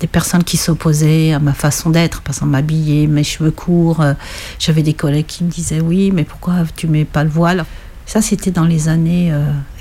[0.00, 4.00] des personnes qui s'opposaient à ma façon d'être, par exemple m'habiller, mes cheveux courts.
[4.00, 4.14] Euh,
[4.58, 7.64] J'avais des collègues qui me disaient oui, mais pourquoi tu mets pas le voile?
[8.06, 9.34] Ça, c'était dans les années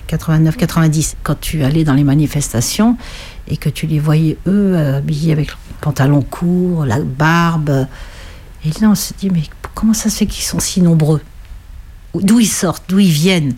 [0.08, 2.98] 89-90, quand tu allais dans les manifestations
[3.48, 7.88] et que tu les voyais eux euh, habillés avec le pantalon court, la barbe.
[8.66, 9.44] Et là, on se dit mais
[9.76, 11.22] comment ça se fait qu'ils sont si nombreux?
[12.16, 13.56] D'où ils sortent, d'où ils viennent?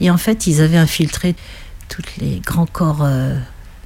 [0.00, 1.34] Et en fait, ils avaient infiltré
[1.88, 3.38] tous les grands corps euh,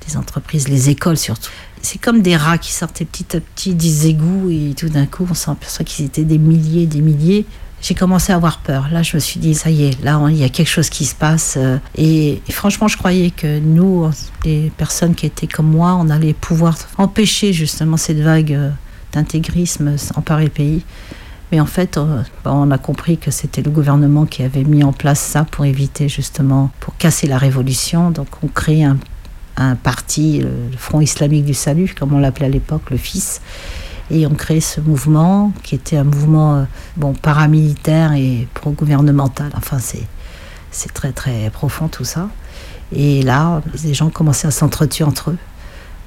[0.08, 1.50] des entreprises, les écoles surtout.
[1.82, 5.26] C'est comme des rats qui sortaient petit à petit des égouts et tout d'un coup,
[5.30, 7.46] on s'aperçoit qu'ils étaient des milliers, des milliers.
[7.80, 8.88] J'ai commencé à avoir peur.
[8.90, 11.04] Là, je me suis dit, ça y est, là, il y a quelque chose qui
[11.04, 11.54] se passe.
[11.56, 14.10] euh, Et, franchement, je croyais que nous,
[14.44, 18.70] les personnes qui étaient comme moi, on allait pouvoir empêcher justement cette vague euh,
[19.12, 20.82] d'intégrisme emparer le pays.
[21.52, 21.98] Mais en fait,
[22.44, 25.64] bah, on a compris que c'était le gouvernement qui avait mis en place ça pour
[25.64, 28.10] éviter justement, pour casser la révolution.
[28.10, 28.98] Donc on crée un,
[29.58, 33.40] un parti, le, Front islamique du salut, comme on l'appelait à l'époque, le FIS.
[34.10, 36.64] Et on crée ce mouvement qui était un mouvement euh,
[36.96, 39.50] bon, paramilitaire et pro-gouvernemental.
[39.54, 40.06] Enfin, c'est,
[40.94, 42.30] très très profond tout ça.
[42.92, 45.38] Et là, les gens commençaient à s'entretuer entre eux.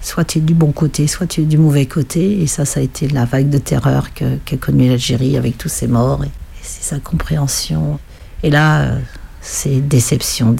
[0.02, 2.42] Soit tu es du bon côté, soit tu es du mauvais côté.
[2.42, 5.88] Et ça, ça a été la vague de terreur qu'a connue l'Algérie avec tous ces
[5.88, 8.00] morts et, et c'est sa compréhension.
[8.42, 9.00] Et là, euh,
[9.42, 10.56] c'est déception.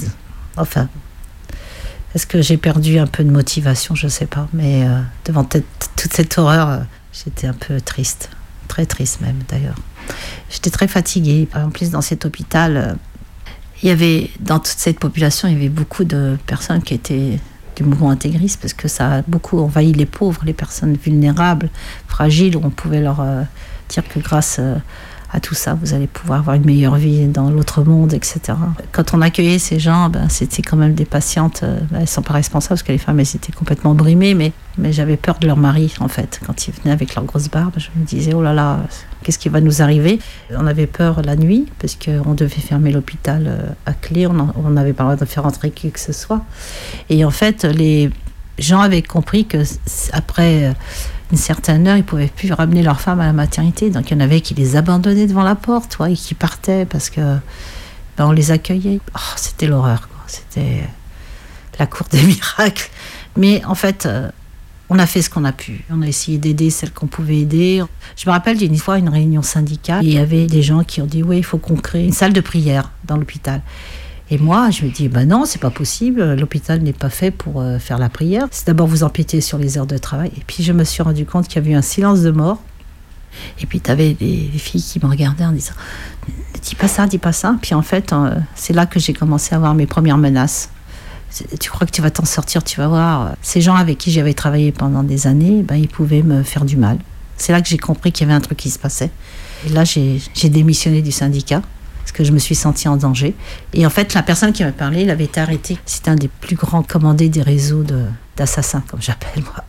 [0.56, 0.88] Enfin,
[2.14, 4.48] est-ce que j'ai perdu un peu de motivation Je sais pas.
[4.52, 5.64] Mais euh, devant toute
[6.12, 6.78] cette horreur, euh,
[7.12, 8.30] j'étais un peu triste.
[8.68, 9.76] Très triste même d'ailleurs.
[10.50, 11.48] J'étais très fatiguée.
[11.54, 12.94] En plus, dans cet hôpital, euh,
[13.82, 17.38] il y avait, dans toute cette population, il y avait beaucoup de personnes qui étaient
[17.76, 21.70] du mouvement intégriste parce que ça a beaucoup envahi les pauvres, les personnes vulnérables,
[22.06, 23.24] fragiles, où on pouvait leur
[23.88, 24.60] dire que grâce
[25.32, 28.40] à tout ça, vous allez pouvoir avoir une meilleure vie dans l'autre monde, etc.
[28.92, 32.20] Quand on accueillait ces gens, ben, c'était quand même des patientes, euh, ben, elles sont
[32.20, 35.56] pas responsables parce que les femmes, étaient complètement brimées, mais, mais j'avais peur de leur
[35.56, 36.38] mari, en fait.
[36.46, 38.80] Quand ils venaient avec leur grosse barbe, je me disais, oh là là,
[39.22, 40.18] qu'est-ce qui va nous arriver?
[40.50, 44.92] On avait peur la nuit, parce qu'on devait fermer l'hôpital euh, à clé, on n'avait
[44.92, 46.42] pas le droit de faire entrer qui que ce soit.
[47.08, 48.10] Et en fait, les
[48.58, 49.62] gens avaient compris que
[50.12, 50.72] après euh,
[51.32, 53.90] une certaine heure, ils pouvaient plus ramener leur femme à la maternité.
[53.90, 56.84] Donc il y en avait qui les abandonnaient devant la porte, toi, et qui partaient
[56.84, 57.20] parce que
[58.18, 59.00] ben, on les accueillait.
[59.16, 60.08] Oh, c'était l'horreur.
[60.26, 60.84] C'était
[61.78, 62.90] la cour des miracles.
[63.36, 64.30] Mais en fait, euh,
[64.90, 65.84] on a fait ce qu'on a pu.
[65.90, 67.82] On a essayé d'aider celles qu'on pouvait aider.
[68.16, 70.04] Je me rappelle d'une fois une réunion syndicale.
[70.04, 72.12] et Il y avait des gens qui ont dit oui, il faut qu'on crée une
[72.12, 73.62] salle de prière dans l'hôpital.
[74.32, 76.36] Et moi, je me dis, ben non, c'est pas possible.
[76.36, 78.46] L'hôpital n'est pas fait pour euh, faire la prière.
[78.50, 80.32] C'est d'abord vous empiéter sur les heures de travail.
[80.38, 82.62] Et puis je me suis rendu compte qu'il y avait eu un silence de mort.
[83.60, 85.74] Et puis tu avais des, filles qui me regardaient en disant,
[86.62, 87.56] dis pas ça, dis pas ça.
[87.60, 90.70] Puis en fait, euh, c'est là que j'ai commencé à avoir mes premières menaces.
[91.60, 93.36] Tu crois que tu vas t'en sortir, tu vas voir.
[93.42, 96.78] Ces gens avec qui j'avais travaillé pendant des années, ben, ils pouvaient me faire du
[96.78, 96.96] mal.
[97.36, 99.10] C'est là que j'ai compris qu'il y avait un truc qui se passait.
[99.66, 101.60] Et là, j'ai démissionné du syndicat.
[102.12, 103.34] Que je me suis sentie en danger.
[103.74, 105.78] Et en fait, la personne qui m'a parlé, il avait été arrêté.
[105.86, 107.84] C'est un des plus grands commandés des réseaux
[108.36, 109.64] d'assassins, comme j'appelle moi.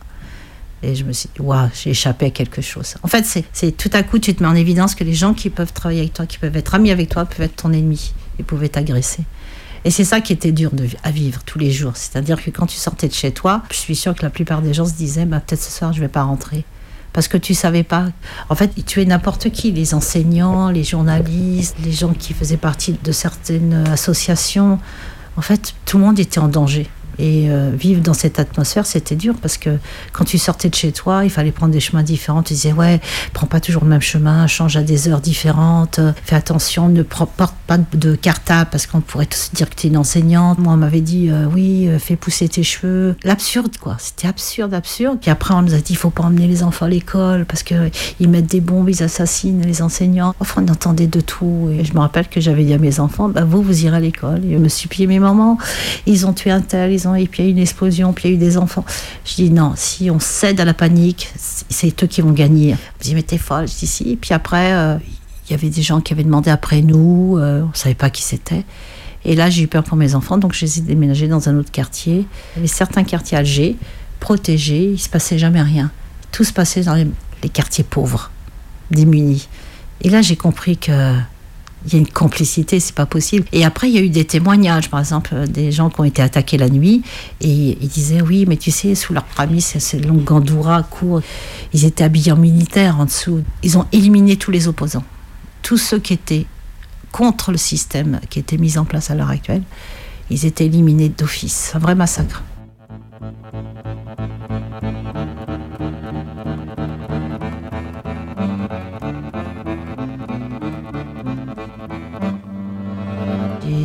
[0.82, 2.96] Et je me suis dit, waouh, j'ai échappé à quelque chose.
[3.02, 5.48] En fait, c'est- tout à coup, tu te mets en évidence que les gens qui
[5.48, 8.42] peuvent travailler avec toi, qui peuvent être amis avec toi, peuvent être ton ennemi et
[8.42, 9.22] pouvaient t'agresser.
[9.86, 10.70] Et c'est ça qui était dur
[11.02, 11.92] à vivre tous les jours.
[11.94, 14.74] C'est-à-dire que quand tu sortais de chez toi, je suis sûre que la plupart des
[14.74, 16.64] gens se disaient, bah, peut-être ce soir, je vais pas rentrer.
[17.14, 18.08] Parce que tu savais pas.
[18.50, 22.98] En fait, ils tuaient n'importe qui, les enseignants, les journalistes, les gens qui faisaient partie
[23.02, 24.78] de certaines associations.
[25.36, 26.90] En fait, tout le monde était en danger.
[27.18, 29.70] Et euh, vivre dans cette atmosphère, c'était dur parce que
[30.12, 32.42] quand tu sortais de chez toi, il fallait prendre des chemins différents.
[32.42, 33.00] Tu disais, ouais,
[33.32, 37.02] prends pas toujours le même chemin, change à des heures différentes, euh, fais attention, ne
[37.02, 37.32] porte
[37.66, 40.58] pas de cartable parce qu'on pourrait tous dire que tu es une enseignante.
[40.58, 43.16] Moi, on m'avait dit, euh, oui, fais pousser tes cheveux.
[43.24, 43.96] L'absurde, quoi.
[43.98, 45.18] C'était absurde, absurde.
[45.20, 47.62] Puis après, on nous a dit, il faut pas emmener les enfants à l'école parce
[47.62, 47.90] que
[48.20, 50.34] ils mettent des bombes, ils assassinent les enseignants.
[50.40, 51.70] Enfin, on entendait de tout.
[51.72, 54.00] Et je me rappelle que j'avais dit à mes enfants, bah, vous, vous irez à
[54.00, 54.40] l'école.
[54.48, 55.58] Je me suis pied, mes mamans,
[56.06, 58.30] ils ont tué un tel, et puis il y a eu une explosion, puis il
[58.30, 58.84] y a eu des enfants.
[59.26, 62.76] Je dis, non, si on cède à la panique, c'est- eux qui vont gagner.
[63.00, 63.68] Je dis, mais t'es folle.
[63.68, 64.16] Je dis, si.
[64.18, 64.96] Puis après, euh,
[65.46, 68.22] il y avait des gens qui avaient demandé après nous, euh, on savait pas qui
[68.22, 68.64] c'était.
[69.26, 72.26] Et là, j'ai eu peur pour mes enfants, donc j'ai déménagé dans un autre quartier.
[72.56, 73.76] Avait certains quartiers Alger,
[74.20, 75.90] protégés, il se passait jamais rien.
[76.30, 77.06] Tout se passait dans les,
[77.42, 78.30] les quartiers pauvres,
[78.90, 79.48] démunis.
[80.02, 81.14] Et là, j'ai compris que
[81.86, 83.46] il y a une complicité, c'est pas possible.
[83.52, 86.04] Et après, il y a eu des témoignages, par exemple, euh, des gens qui ont
[86.04, 87.02] été attaqués la nuit,
[87.40, 91.20] et ils disaient oui, mais tu sais, sous leur pramis, c'est ces longues gandoura courts,
[91.72, 93.42] ils étaient habillés en militaire en dessous.
[93.62, 95.04] Ils ont éliminé tous les opposants,
[95.62, 96.46] tous ceux qui étaient
[97.12, 99.62] contre le système qui était mis en place à l'heure actuelle.
[100.30, 101.72] Ils étaient éliminés d'office.
[101.74, 102.42] Un vrai massacre.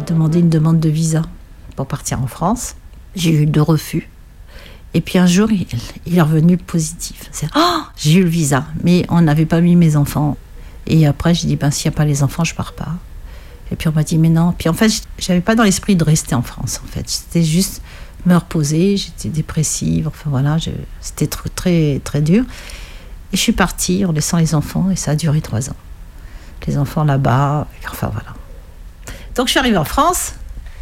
[0.09, 1.21] Demandé une demande de visa
[1.75, 2.75] pour partir en France.
[3.15, 4.09] J'ai eu deux refus.
[4.93, 7.29] Et puis un jour, il, est revenu positif.
[7.31, 10.37] C'est oh, j'ai eu le visa, mais on n'avait pas mis mes enfants.
[10.87, 12.95] Et après, j'ai dit ben s'il n'y a pas les enfants, je pars pas.
[13.71, 14.53] Et puis on m'a dit mais non.
[14.57, 16.81] Puis en fait, j'avais pas dans l'esprit de rester en France.
[16.83, 17.81] En fait, c'était juste
[18.25, 18.97] me reposer.
[18.97, 20.07] J'étais dépressive.
[20.07, 20.57] Enfin voilà,
[21.01, 22.43] c'était très très dur.
[23.31, 25.75] Et je suis partie en laissant les enfants et ça a duré trois ans.
[26.67, 27.67] Les enfants là-bas.
[27.91, 28.38] Enfin voilà.
[29.39, 30.33] Donc je suis arrivée en France.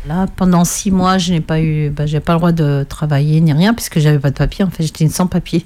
[0.07, 3.39] Là, pendant six mois, je n'ai pas eu, bah, j'ai pas le droit de travailler
[3.39, 4.65] ni rien puisque j'avais pas de papier.
[4.65, 5.63] En fait, j'étais sans papier.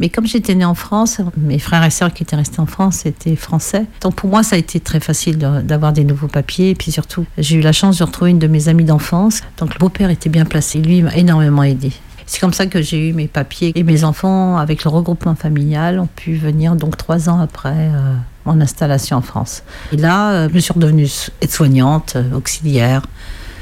[0.00, 3.06] Mais comme j'étais née en France, mes frères et sœurs qui étaient restés en France
[3.06, 3.86] étaient français.
[4.02, 6.68] Donc pour moi, ça a été très facile d'avoir des nouveaux papiers.
[6.68, 9.40] Et puis surtout, j'ai eu la chance de retrouver une de mes amies d'enfance.
[9.56, 10.82] Donc le beau-père était bien placé.
[10.82, 11.90] Lui m'a énormément aidé.
[12.26, 16.00] C'est comme ça que j'ai eu mes papiers et mes enfants, avec le regroupement familial,
[16.00, 18.14] ont pu venir donc trois ans après euh,
[18.44, 19.62] mon installation en France.
[19.92, 21.08] Et là, euh, je suis redevenue
[21.40, 23.02] aide-soignante, euh, auxiliaire.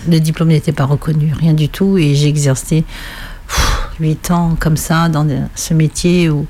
[0.08, 2.84] Le diplôme n'était pas reconnu, rien du tout, et j'ai exercé
[4.00, 6.46] huit ans comme ça dans ce métier où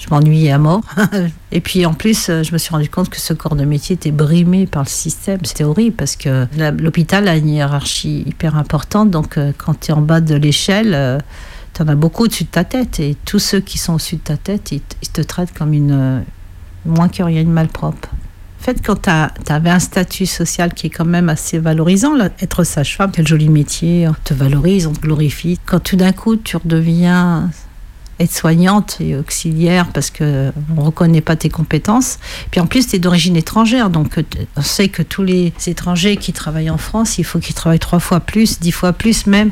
[0.00, 0.80] je m'ennuyais à mort.
[1.52, 3.94] Et puis en plus, euh, je me suis rendu compte que ce corps de métier
[3.94, 5.40] était brimé par le système.
[5.44, 6.46] C'était horrible parce que
[6.80, 9.10] l'hôpital a une hiérarchie hyper importante.
[9.10, 11.22] Donc euh, quand tu es en bas de l'échelle,
[11.74, 12.98] tu en as beaucoup au-dessus de ta tête.
[12.98, 15.92] Et tous ceux qui sont au-dessus de ta tête, ils, te traitent comme une.
[15.92, 16.20] euh,
[16.86, 18.08] moins que rien, une malpropre.
[18.60, 22.64] En fait, quand tu avais un statut social qui est quand même assez valorisant, être
[22.64, 25.58] sage-femme, quel joli métier, on te valorise, on te glorifie.
[25.64, 27.50] Quand tout d'un coup, tu redeviens
[28.20, 32.18] aide-soignante et auxiliaire parce que on reconnaît pas tes compétences.
[32.50, 34.22] Puis en plus, tu es d'origine étrangère, donc euh,
[34.56, 37.98] on sait que tous les étrangers qui travaillent en France, il faut qu'ils travaillent trois
[37.98, 39.50] fois plus, dix fois plus même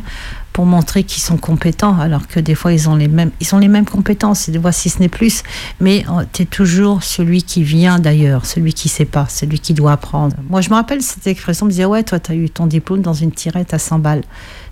[0.52, 3.58] pour montrer qu'ils sont compétents, alors que des fois ils ont les mêmes, ils ont
[3.58, 5.44] les mêmes compétences, des fois si ce n'est plus,
[5.78, 9.92] mais tu es toujours celui qui vient d'ailleurs, celui qui sait pas, celui qui doit
[9.92, 10.34] apprendre.
[10.50, 12.66] Moi je me rappelle cette expression, on me disait ouais toi tu as eu ton
[12.66, 14.24] diplôme dans une tirette à 100 balles.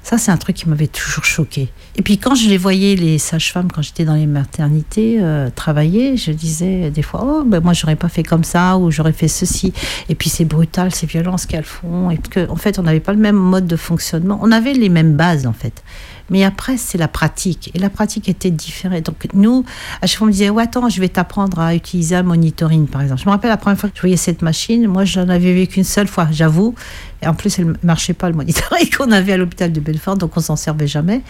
[0.09, 1.68] Ça c'est un truc qui m'avait toujours choqué.
[1.96, 6.16] Et puis quand je les voyais les sages-femmes quand j'étais dans les maternités euh, travailler,
[6.16, 9.26] je disais des fois oh ben moi j'aurais pas fait comme ça ou j'aurais fait
[9.26, 9.72] ceci.
[10.09, 13.00] Et puis c'est brutal, c'est violent ce qu'elles font et que en fait on n'avait
[13.00, 15.82] pas le même mode de fonctionnement, on avait les mêmes bases en fait.
[16.31, 17.70] Mais après, c'est la pratique.
[17.74, 19.03] Et la pratique était différente.
[19.05, 19.64] Donc, nous,
[20.03, 22.87] à chaque fois, on me disait, ouais, attends, je vais t'apprendre à utiliser un monitoring,
[22.87, 23.20] par exemple.
[23.22, 25.66] Je me rappelle la première fois que je voyais cette machine, moi, j'en avais vu
[25.66, 26.74] qu'une seule fois, j'avoue.
[27.22, 30.16] Et en plus, elle ne marchait pas, le monitoring qu'on avait à l'hôpital de Belfort,
[30.18, 31.22] donc on s'en servait jamais.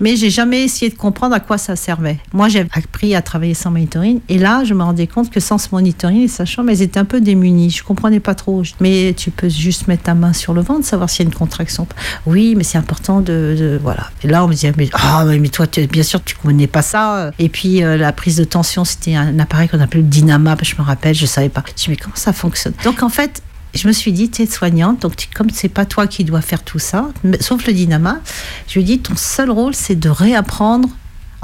[0.00, 2.18] Mais j'ai jamais essayé de comprendre à quoi ça servait.
[2.32, 4.20] Moi, j'ai appris à travailler sans monitoring.
[4.28, 7.04] Et là, je me rendais compte que sans ce monitoring, les sages-femmes, elles étaient un
[7.04, 7.70] peu démunies.
[7.70, 8.62] Je comprenais pas trop.
[8.80, 11.36] Mais tu peux juste mettre ta main sur le ventre, savoir s'il y a une
[11.36, 11.86] contraction.
[12.26, 14.10] Oui, mais c'est important de, de- Voilà.
[14.22, 17.30] Et on me disait, mais, ah, mais toi, bien sûr, tu connais pas ça.
[17.38, 20.56] Et puis, euh, la prise de tension, c'était un appareil qu'on appelait le Dynama.
[20.62, 21.62] Je me rappelle, je savais pas.
[21.68, 22.72] Je dis, mais comment ça fonctionne?
[22.84, 23.42] Donc, en fait,
[23.74, 26.62] je me suis dit, tu es soignante, donc comme c'est pas toi qui dois faire
[26.62, 27.08] tout ça,
[27.40, 28.20] sauf le dynama,
[28.68, 30.88] je lui ai dit, ton seul rôle, c'est de réapprendre.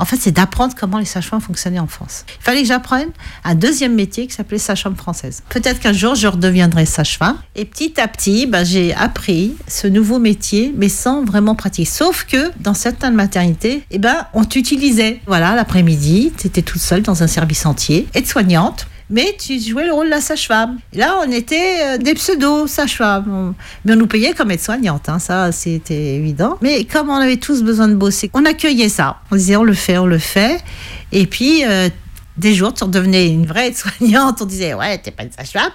[0.00, 2.24] En fait, c'est d'apprendre comment les sages-femmes fonctionnaient en France.
[2.40, 3.10] Il fallait que j'apprenne
[3.44, 5.42] un deuxième métier qui s'appelait sage-femme française.
[5.50, 7.36] Peut-être qu'un jour, je redeviendrai sage-femme.
[7.54, 11.84] Et petit à petit, ben, j'ai appris ce nouveau métier, mais sans vraiment pratiquer.
[11.84, 15.20] Sauf que dans certaines maternités, eh ben, on t'utilisait.
[15.26, 18.86] Voilà, l'après-midi, tu étais toute seule dans un service entier, aide-soignante.
[19.10, 20.78] Mais tu jouais le rôle de la sage-femme.
[20.94, 23.54] Là, on était euh, des pseudo-sages-femmes.
[23.84, 26.58] Mais on nous payait comme aide-soignante, hein, ça c'était évident.
[26.62, 29.20] Mais comme on avait tous besoin de bosser, on accueillait ça.
[29.30, 30.62] On disait on le fait, on le fait.
[31.12, 31.88] Et puis, euh,
[32.40, 34.38] des jours, tu redevenais une vraie aide-soignante.
[34.40, 35.70] On disait ouais, t'es pas une sage-femme.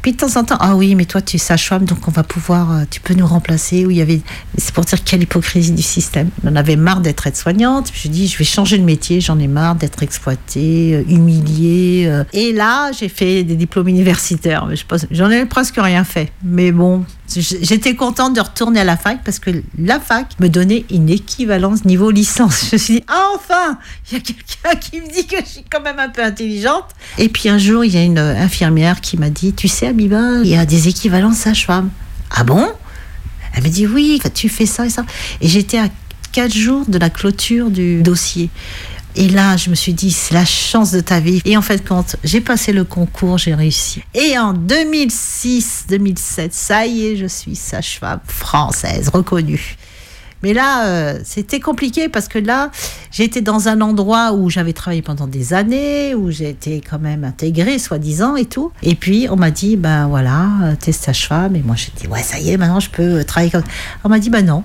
[0.00, 2.22] Puis de temps en temps, ah oui, mais toi tu es sage-femme, donc on va
[2.22, 3.84] pouvoir, euh, tu peux nous remplacer.
[3.84, 4.20] Où il y avait,
[4.56, 6.30] c'est pour dire quelle hypocrisie du système.
[6.44, 7.90] On avait marre d'être aide-soignante.
[7.92, 9.20] Je dis, je vais changer de métier.
[9.20, 12.06] J'en ai marre d'être exploitée, euh, humiliée.
[12.06, 12.24] euh.
[12.32, 14.68] Et là, j'ai fait des diplômes universitaires.
[15.10, 16.30] J'en ai presque rien fait.
[16.44, 17.04] Mais bon,
[17.40, 21.84] j'étais contente de retourner à la fac parce que la fac me donnait une équivalence
[21.84, 22.66] niveau licence.
[22.70, 23.78] Je me suis dit, ah, enfin,
[24.10, 26.86] il y a quelqu'un qui me dit que je suis quand même un peu intelligente.
[27.18, 30.40] Et puis un jour, il y a une infirmière qui m'a dit, tu sais, Abiba,
[30.42, 31.90] il y a des équivalences sage-femme.
[32.30, 32.68] Ah bon?
[33.54, 35.04] Elle m'a dit, oui, tu fais ça et ça.
[35.40, 35.88] Et j'étais à
[36.32, 38.50] quatre jours de la clôture du dossier.
[39.16, 41.40] Et là, je me suis dit, c'est la chance de ta vie.
[41.44, 44.02] Et en fait, quand j'ai passé le concours, j'ai réussi.
[44.14, 49.76] Et en 2006-2007, ça y est, je suis sage-femme française, reconnue.
[50.44, 52.70] Mais là, euh, c'était compliqué parce que là,
[53.10, 57.78] j'étais dans un endroit où j'avais travaillé pendant des années, où été quand même intégrée,
[57.78, 58.70] soi-disant, et tout.
[58.82, 61.56] Et puis, on m'a dit, ben voilà, euh, t'es sage-femme.
[61.56, 63.62] Et moi, j'ai dit, ouais, ça y est, maintenant, je peux euh, travailler comme...
[64.04, 64.64] On m'a dit, ben non,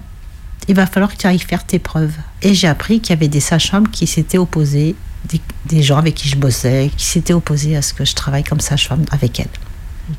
[0.70, 2.14] il va falloir que tu ailles faire tes preuves.
[2.44, 4.96] Et j'ai appris qu'il y avait des sages-femmes qui s'étaient opposés,
[5.26, 8.44] des, des gens avec qui je bossais, qui s'étaient opposés à ce que je travaille
[8.44, 9.48] comme sage-femme avec elles.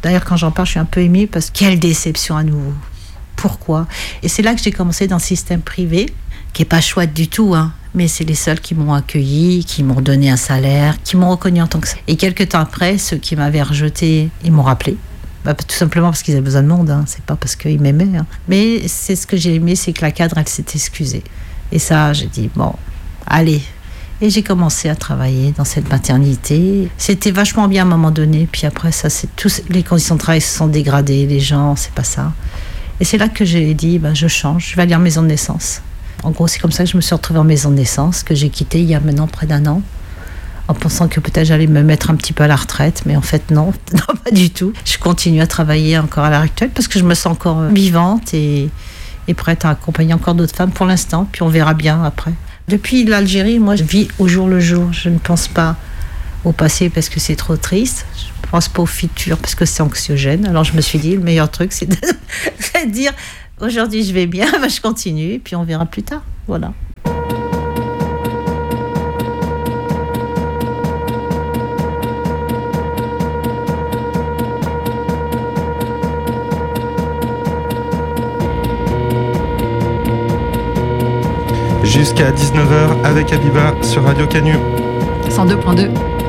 [0.02, 2.74] D'ailleurs, quand j'en parle, je suis un peu émue parce que quelle déception à nouveau.
[3.36, 3.86] Pourquoi?
[4.24, 6.12] Et c'est là que j'ai commencé dans le système privé,
[6.52, 7.72] qui est pas chouette du tout, hein.
[7.94, 11.62] Mais c'est les seuls qui m'ont accueilli, qui m'ont donné un salaire, qui m'ont reconnu
[11.62, 11.96] en tant que ça.
[12.06, 14.96] Et quelques temps après, ceux qui m'avaient rejeté, ils m'ont rappelé.
[15.44, 17.04] Bah, tout simplement parce qu'ils avaient besoin de monde, hein.
[17.06, 18.18] c'est pas parce qu'ils m'aimaient.
[18.18, 18.26] hein.
[18.48, 21.24] Mais c'est ce que j'ai aimé, c'est que la cadre, elle s'est excusée.
[21.72, 22.74] Et ça, j'ai dit, bon,
[23.26, 23.62] allez.
[24.20, 26.90] Et j'ai commencé à travailler dans cette maternité.
[26.98, 28.46] C'était vachement bien à un moment donné.
[28.52, 31.26] Puis après, ça, c'est tous les conditions de travail se sont dégradées.
[31.26, 32.34] Les gens, c'est pas ça.
[33.00, 35.28] Et c'est là que j'ai dit, ben, je change, je vais aller en maison de
[35.28, 35.80] naissance.
[36.22, 38.34] En gros, c'est comme ça que je me suis retrouvée en maison de naissance, que
[38.34, 39.80] j'ai quitté il y a maintenant près d'un an,
[40.70, 43.22] en pensant que peut-être j'allais me mettre un petit peu à la retraite, mais en
[43.22, 43.72] fait non,
[44.24, 44.72] pas du tout.
[44.84, 48.32] Je continue à travailler encore à l'heure actuelle parce que je me sens encore vivante
[48.34, 48.70] et,
[49.26, 52.32] et prête à accompagner encore d'autres femmes pour l'instant, puis on verra bien après.
[52.68, 54.92] Depuis l'Algérie, moi, je vis au jour le jour.
[54.92, 55.74] Je ne pense pas
[56.44, 58.06] au passé parce que c'est trop triste.
[58.16, 60.46] Je pense pas au futur parce que c'est anxiogène.
[60.46, 61.96] Alors je me suis dit, le meilleur truc, c'est de,
[62.86, 63.12] dire,
[63.60, 66.22] aujourd'hui je vais bien, je continue, et puis on verra plus tard.
[66.46, 66.72] Voilà.
[82.00, 84.54] Jusqu'à 19h avec Abiba sur Radio Canu.
[85.28, 86.19] 102.2.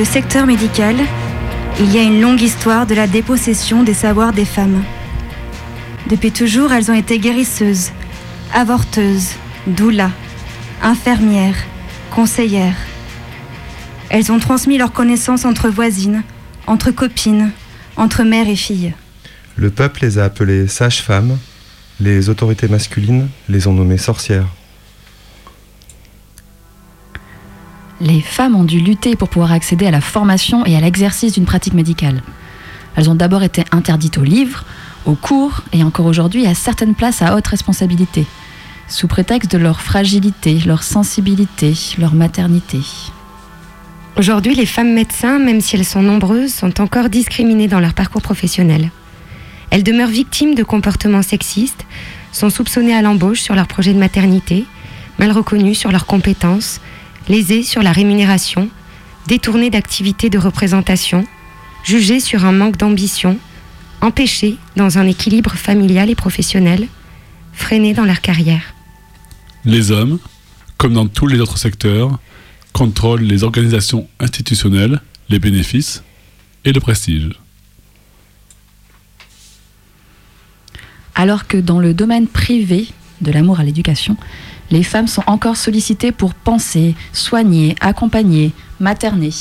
[0.00, 0.96] le secteur médical,
[1.78, 4.82] il y a une longue histoire de la dépossession des savoirs des femmes.
[6.08, 7.90] Depuis toujours, elles ont été guérisseuses,
[8.54, 9.32] avorteuses,
[9.66, 10.12] doulas,
[10.82, 11.66] infirmières,
[12.10, 12.78] conseillères.
[14.08, 16.22] Elles ont transmis leurs connaissances entre voisines,
[16.66, 17.50] entre copines,
[17.98, 18.94] entre mères et filles.
[19.56, 21.36] Le peuple les a appelées sages-femmes,
[22.00, 24.48] les autorités masculines les ont nommées sorcières.
[28.00, 31.44] Les femmes ont dû lutter pour pouvoir accéder à la formation et à l'exercice d'une
[31.44, 32.22] pratique médicale.
[32.96, 34.64] Elles ont d'abord été interdites aux livres,
[35.04, 38.26] aux cours et encore aujourd'hui à certaines places à haute responsabilité,
[38.88, 42.80] sous prétexte de leur fragilité, leur sensibilité, leur maternité.
[44.16, 48.22] Aujourd'hui, les femmes médecins, même si elles sont nombreuses, sont encore discriminées dans leur parcours
[48.22, 48.90] professionnel.
[49.70, 51.84] Elles demeurent victimes de comportements sexistes,
[52.32, 54.64] sont soupçonnées à l'embauche sur leur projet de maternité,
[55.18, 56.80] mal reconnues sur leurs compétences,
[57.30, 58.68] lésées sur la rémunération,
[59.28, 61.24] détournées d'activités de représentation,
[61.84, 63.38] jugées sur un manque d'ambition,
[64.00, 66.88] empêchées dans un équilibre familial et professionnel,
[67.52, 68.74] freinées dans leur carrière.
[69.64, 70.18] Les hommes,
[70.76, 72.18] comme dans tous les autres secteurs,
[72.72, 76.02] contrôlent les organisations institutionnelles, les bénéfices
[76.64, 77.30] et le prestige.
[81.14, 82.88] Alors que dans le domaine privé
[83.20, 84.16] de l'amour à l'éducation,
[84.70, 89.32] les femmes sont encore sollicitées pour penser, soigner, accompagner, materner.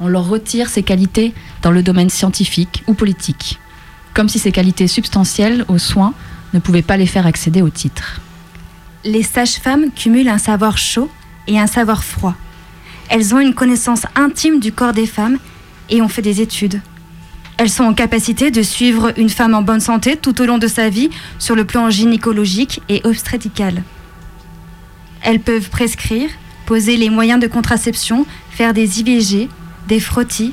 [0.00, 3.58] On leur retire ces qualités dans le domaine scientifique ou politique,
[4.12, 6.14] comme si ces qualités substantielles aux soins
[6.52, 8.20] ne pouvaient pas les faire accéder au titre.
[9.04, 11.10] Les sages-femmes cumulent un savoir chaud
[11.46, 12.34] et un savoir froid.
[13.08, 15.38] Elles ont une connaissance intime du corps des femmes
[15.90, 16.80] et ont fait des études.
[17.56, 20.66] Elles sont en capacité de suivre une femme en bonne santé tout au long de
[20.66, 23.82] sa vie sur le plan gynécologique et obstétrical.
[25.24, 26.28] Elles peuvent prescrire,
[26.66, 29.48] poser les moyens de contraception, faire des IVG,
[29.88, 30.52] des frottis,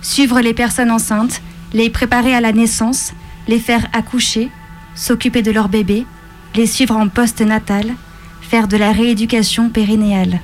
[0.00, 1.42] suivre les personnes enceintes,
[1.72, 3.12] les préparer à la naissance,
[3.48, 4.48] les faire accoucher,
[4.94, 6.06] s'occuper de leur bébé,
[6.54, 7.94] les suivre en post-natal,
[8.40, 10.40] faire de la rééducation périnéale.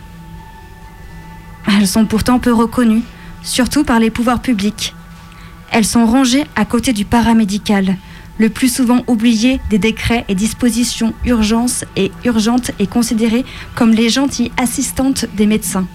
[1.69, 3.03] Elles sont pourtant peu reconnues,
[3.43, 4.95] surtout par les pouvoirs publics.
[5.71, 7.97] Elles sont rangées à côté du paramédical,
[8.39, 14.09] le plus souvent oublié des décrets et dispositions urgences et urgentes et considérées comme les
[14.09, 15.87] gentilles assistantes des médecins.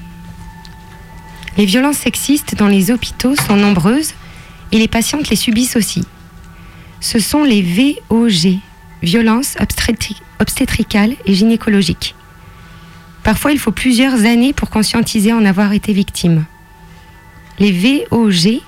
[1.58, 4.14] Les violences sexistes dans les hôpitaux sont nombreuses
[4.72, 6.04] et les patientes les subissent aussi.
[7.00, 8.60] Ce sont les VOG,
[9.02, 12.16] violences obstétri- obstétricales et gynécologiques.
[13.24, 16.46] Parfois, il faut plusieurs années pour conscientiser en avoir été victime.
[17.60, 18.62] Les VOG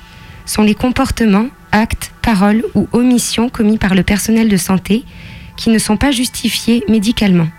[0.45, 5.03] sont les comportements, actes, paroles ou omissions commis par le personnel de santé
[5.57, 7.49] qui ne sont pas justifiés médicalement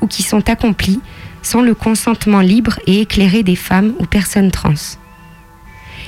[0.00, 1.00] ou qui sont accomplis
[1.42, 4.74] sans le consentement libre et éclairé des femmes ou personnes trans.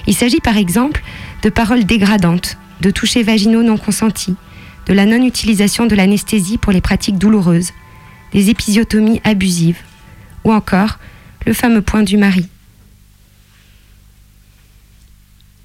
[0.07, 1.03] Il s'agit par exemple
[1.43, 4.35] de paroles dégradantes, de touchés vaginaux non consentis,
[4.87, 7.71] de la non-utilisation de l'anesthésie pour les pratiques douloureuses,
[8.33, 9.79] des épisiotomies abusives,
[10.45, 10.99] ou encore
[11.47, 12.49] le fameux point du mari.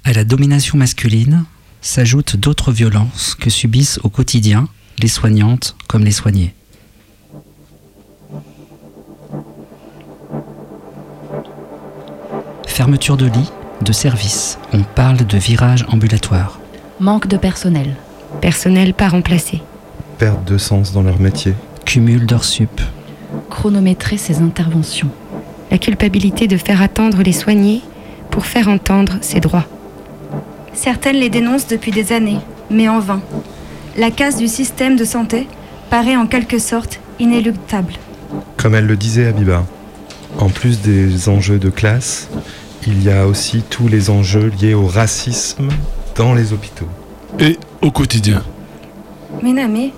[0.04, 1.44] À la domination masculine
[1.80, 4.68] s'ajoutent d'autres violences que subissent au quotidien
[5.00, 6.54] les soignantes comme les soignés.
[12.66, 13.50] Fermeture de lits,
[13.82, 16.60] de services, on parle de virage ambulatoire.
[17.00, 17.96] Manque de personnel.
[18.40, 19.62] Personnel pas remplacé.
[20.18, 21.54] Perte de sens dans leur métier.
[21.84, 22.80] Cumul d'heures sup.
[23.50, 25.10] Chronométrer ses interventions.
[25.70, 27.82] La culpabilité de faire attendre les soignés
[28.30, 29.66] pour faire entendre ses droits.
[30.74, 32.38] Certaines les dénoncent depuis des années,
[32.70, 33.20] mais en vain.
[33.96, 35.46] La casse du système de santé
[35.90, 37.94] paraît en quelque sorte inéluctable.
[38.56, 39.64] Comme elle le disait Abiba,
[40.38, 42.28] en plus des enjeux de classe,
[42.86, 45.68] il y a aussi tous les enjeux liés au racisme
[46.14, 46.88] dans les hôpitaux.
[47.38, 48.42] Et au quotidien.
[49.42, 49.92] Mais Namé,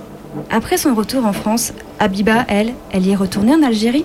[0.50, 4.04] après son retour en France, Abiba, elle, elle y est retournée en Algérie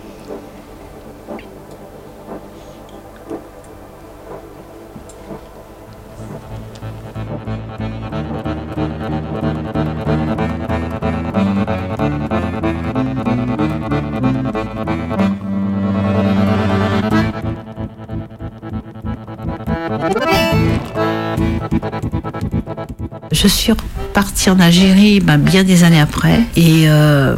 [23.45, 27.35] Je suis repartie en Algérie ben, bien des années après et euh,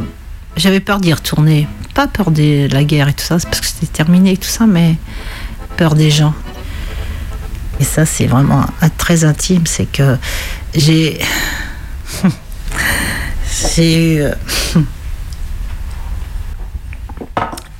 [0.56, 1.68] j'avais peur d'y retourner.
[1.92, 4.48] Pas peur de la guerre et tout ça, c'est parce que c'était terminé et tout
[4.48, 4.96] ça, mais
[5.76, 6.32] peur des gens.
[7.78, 8.64] Et ça, c'est vraiment
[8.96, 10.16] très intime, c'est que
[10.74, 11.20] j'ai.
[13.76, 14.24] j'ai eu.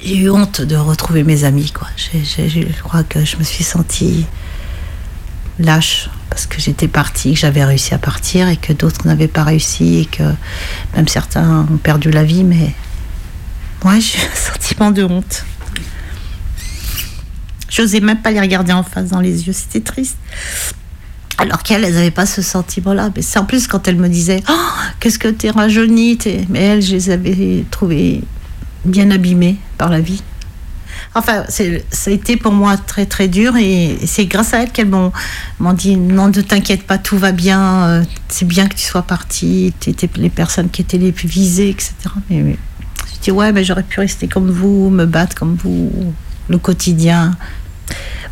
[0.01, 1.89] J'ai eu honte de retrouver mes amis, quoi.
[1.97, 4.27] Je crois que je me suis sentie
[5.59, 9.45] lâche parce que j'étais partie, que j'avais réussi à partir et que d'autres n'avaient pas
[9.45, 10.23] réussi et que
[10.95, 12.75] même certains ont perdu la vie, mais
[13.85, 15.45] moi j'ai un sentiment de honte.
[17.71, 20.17] J'osais même pas les regarder en face dans les yeux, c'était triste.
[21.37, 23.11] Alors qu'elles, elles n'avaient pas ce sentiment-là.
[23.15, 24.69] Mais c'est en plus quand elles me disaient oh,
[24.99, 26.19] Qu'est-ce que t'es rajeunie.
[26.49, 28.23] Mais elles, je les avais trouvées
[28.85, 30.23] bien abîmées par la vie.
[31.15, 31.45] Enfin,
[32.07, 35.13] été pour moi très très dur et c'est grâce à elles qu'elles m'ont,
[35.75, 39.73] dit Non, ne t'inquiète pas, tout va bien, euh, c'est bien que tu sois partie,
[39.81, 41.95] tu étais les personnes qui étaient les plus visées, etc.
[42.31, 42.57] Mais, mais
[43.15, 45.91] je dis Ouais, mais j'aurais pu rester comme vous, me battre comme vous,
[46.49, 47.37] le quotidien.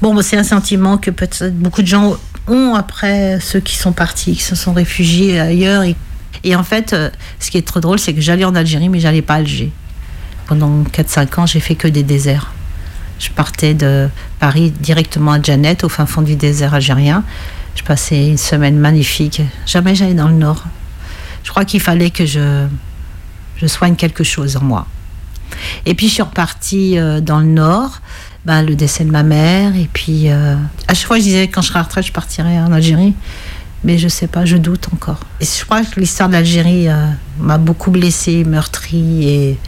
[0.02, 2.16] Bon, bah, c'est un sentiment que peut-être beaucoup de gens
[2.48, 5.82] ont après ceux qui sont partis, qui se sont réfugiés ailleurs.
[5.82, 5.96] Et,
[6.44, 7.10] et en fait, euh,
[7.40, 9.72] ce qui est trop drôle, c'est que j'allais en Algérie, mais j'allais pas à Alger.
[10.46, 12.52] Pendant 4-5 ans, j'ai fait que des déserts.
[13.18, 14.08] Je partais de
[14.38, 17.24] Paris directement à Janet, au fin fond du désert algérien.
[17.74, 19.42] Je passais une semaine magnifique.
[19.66, 20.64] Jamais j'allais dans le nord.
[21.44, 22.66] Je crois qu'il fallait que je,
[23.56, 24.86] je soigne quelque chose en moi.
[25.84, 28.00] Et puis je suis repartie euh, dans le nord,
[28.44, 29.76] ben, le décès de ma mère.
[29.76, 30.56] Et puis euh,
[30.88, 33.14] à chaque fois je disais quand je serai à retraite, je partirai en Algérie.
[33.86, 35.20] Mais je sais pas, je doute encore.
[35.40, 37.06] Et je crois que l'histoire d'Algérie euh,
[37.38, 39.28] m'a beaucoup blessée, meurtrie.
[39.28, 39.58] Et,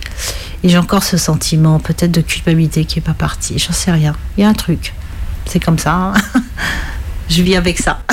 [0.64, 3.60] j'ai encore ce sentiment peut-être de culpabilité qui est pas parti.
[3.60, 4.16] J'en sais rien.
[4.36, 4.92] Il y a un truc.
[5.46, 5.94] C'est comme ça.
[5.94, 6.14] hein.
[7.28, 8.02] je vis avec ça.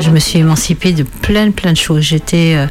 [0.00, 2.02] Je me suis émancipée de plein, plein de choses.
[2.02, 2.66] J'étais euh,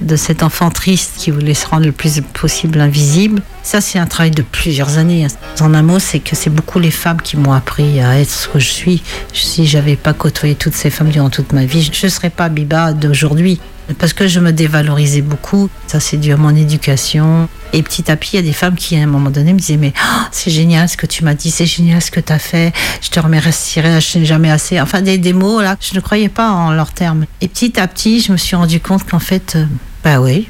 [0.00, 3.42] de cet enfant triste qui voulait se rendre le plus possible invisible.
[3.64, 5.26] Ça, c'est un travail de plusieurs années.
[5.60, 8.46] En un mot, c'est que c'est beaucoup les femmes qui m'ont appris à être ce
[8.46, 9.02] que je suis.
[9.32, 12.50] Si j'avais pas côtoyé toutes ces femmes durant toute ma vie, je ne serais pas
[12.50, 13.58] Biba d'aujourd'hui.
[13.98, 15.70] Parce que je me dévalorisais beaucoup.
[15.86, 17.48] Ça, c'est dû à mon éducation.
[17.72, 19.58] Et petit à petit, il y a des femmes qui, à un moment donné, me
[19.58, 22.32] disaient Mais oh, c'est génial ce que tu m'as dit, c'est génial ce que tu
[22.32, 24.80] as fait, je te remercierai jamais assez.
[24.80, 27.24] Enfin, des, des mots, là, je ne croyais pas en leurs termes.
[27.40, 29.66] Et petit à petit, je me suis rendu compte qu'en fait, euh,
[30.02, 30.48] bah oui,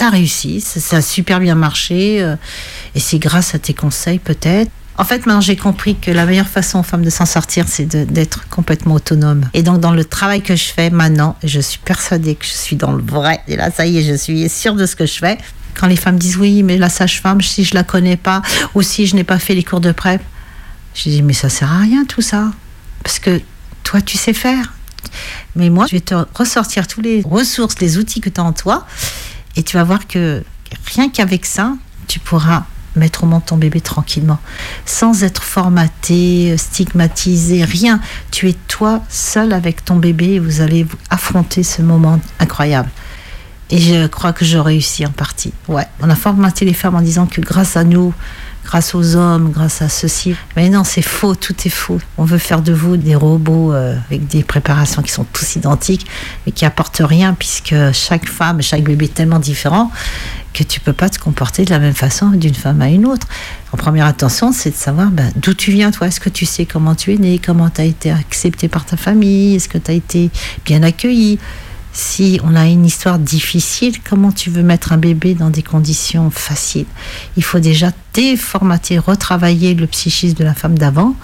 [0.00, 2.22] t'as réussi, ça, a super bien marché.
[2.22, 2.34] euh,
[2.94, 4.70] et c'est grâce à tes conseils, peut-être.
[4.96, 7.84] En fait, maintenant, j'ai compris que la meilleure façon aux femmes de s'en sortir, c'est
[7.84, 9.50] d'être complètement autonome.
[9.52, 12.76] Et donc, dans le travail que je fais maintenant, je suis persuadée que je suis
[12.76, 13.40] dans le vrai.
[13.46, 15.36] Et là, ça y est, je suis sûre de ce que je fais.
[15.74, 18.40] Quand les femmes disent oui, mais la sage-femme, si je la connais pas,
[18.74, 20.22] ou si je n'ai pas fait les cours de prep,
[20.94, 22.50] je dis mais ça sert à rien tout ça.
[23.02, 23.40] Parce que
[23.84, 24.72] toi, tu sais faire.
[25.56, 28.52] Mais moi, je vais te ressortir tous les ressources, les outils que tu as en
[28.52, 28.86] toi.
[29.56, 30.42] Et tu vas voir que
[30.94, 31.74] rien qu'avec ça,
[32.06, 32.64] tu pourras
[32.96, 34.38] mettre au monde ton bébé tranquillement,
[34.84, 38.00] sans être formaté, stigmatisé, rien.
[38.30, 42.90] Tu es toi seul avec ton bébé et vous allez affronter ce moment incroyable.
[43.70, 45.52] Et je crois que je réussis en partie.
[45.68, 48.12] Ouais, on a formaté les femmes en disant que grâce à nous,
[48.64, 50.34] grâce aux hommes, grâce à ceci.
[50.56, 52.00] Mais non, c'est faux, tout est faux.
[52.18, 56.06] On veut faire de vous des robots euh, avec des préparations qui sont tous identiques,
[56.44, 59.90] mais qui apportent rien, puisque chaque femme, chaque bébé est tellement différent
[60.52, 63.26] que tu peux pas te comporter de la même façon d'une femme à une autre.
[63.72, 66.08] En première attention, c'est de savoir ben, d'où tu viens, toi.
[66.08, 68.96] Est-ce que tu sais comment tu es né, comment tu as été accepté par ta
[68.96, 70.30] famille, est-ce que tu as été
[70.64, 71.38] bien accueilli?
[71.92, 76.30] Si on a une histoire difficile, comment tu veux mettre un bébé dans des conditions
[76.30, 76.86] faciles?
[77.36, 81.14] Il faut déjà déformater, retravailler le psychisme de la femme d'avant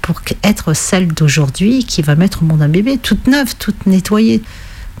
[0.00, 4.42] pour être celle d'aujourd'hui qui va mettre au monde un bébé toute neuve, toute nettoyée.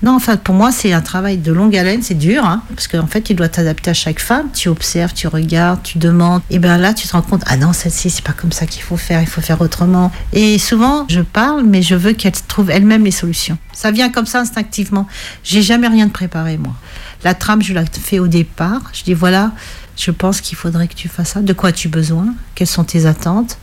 [0.02, 3.06] Non, enfin, pour moi, c'est un travail de longue haleine, c'est dur, hein, parce qu'en
[3.06, 4.48] fait, tu dois t'adapter à chaque femme.
[4.52, 6.42] Tu observes, tu regardes, tu demandes.
[6.50, 8.82] Et bien là, tu te rends compte, ah non, celle-ci, c'est pas comme ça qu'il
[8.82, 10.12] faut faire, il faut faire autrement.
[10.32, 13.58] Et souvent, je parle, mais je veux qu'elle trouve elle-même les solutions.
[13.72, 15.06] Ça vient comme ça instinctivement.
[15.42, 16.74] J'ai jamais rien de préparé, moi.
[17.24, 18.82] La trame, je la fais au départ.
[18.92, 19.52] Je dis, voilà,
[19.96, 21.40] je pense qu'il faudrait que tu fasses ça.
[21.40, 22.34] De quoi as-tu besoin?
[22.54, 23.58] Quelles sont tes attentes?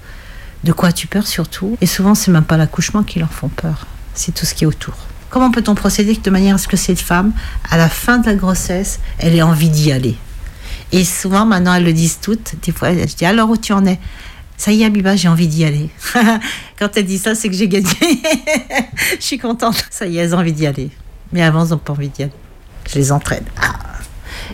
[0.64, 1.78] De quoi as-tu peur surtout?
[1.80, 3.86] Et souvent, c'est même pas l'accouchement qui leur font peur.
[4.14, 4.96] C'est tout ce qui est autour.
[5.36, 7.34] Comment peut-on procéder de manière à ce que cette femme,
[7.70, 10.16] à la fin de la grossesse, elle ait envie d'y aller?
[10.94, 12.54] Et souvent, maintenant, elles le disent toutes.
[12.64, 14.00] Des fois, je dis alors où tu en es?
[14.56, 15.90] Ça y est, Abiba, j'ai envie d'y aller.
[16.80, 17.92] Quand elle dit ça, c'est que j'ai gagné.
[19.20, 19.86] je suis contente.
[19.92, 20.90] Ça y est, elles ont envie d'y aller.
[21.34, 22.32] Mais avant, elles n'ont pas envie d'y aller.
[22.90, 23.44] Je les entraîne.
[23.62, 23.74] Ah.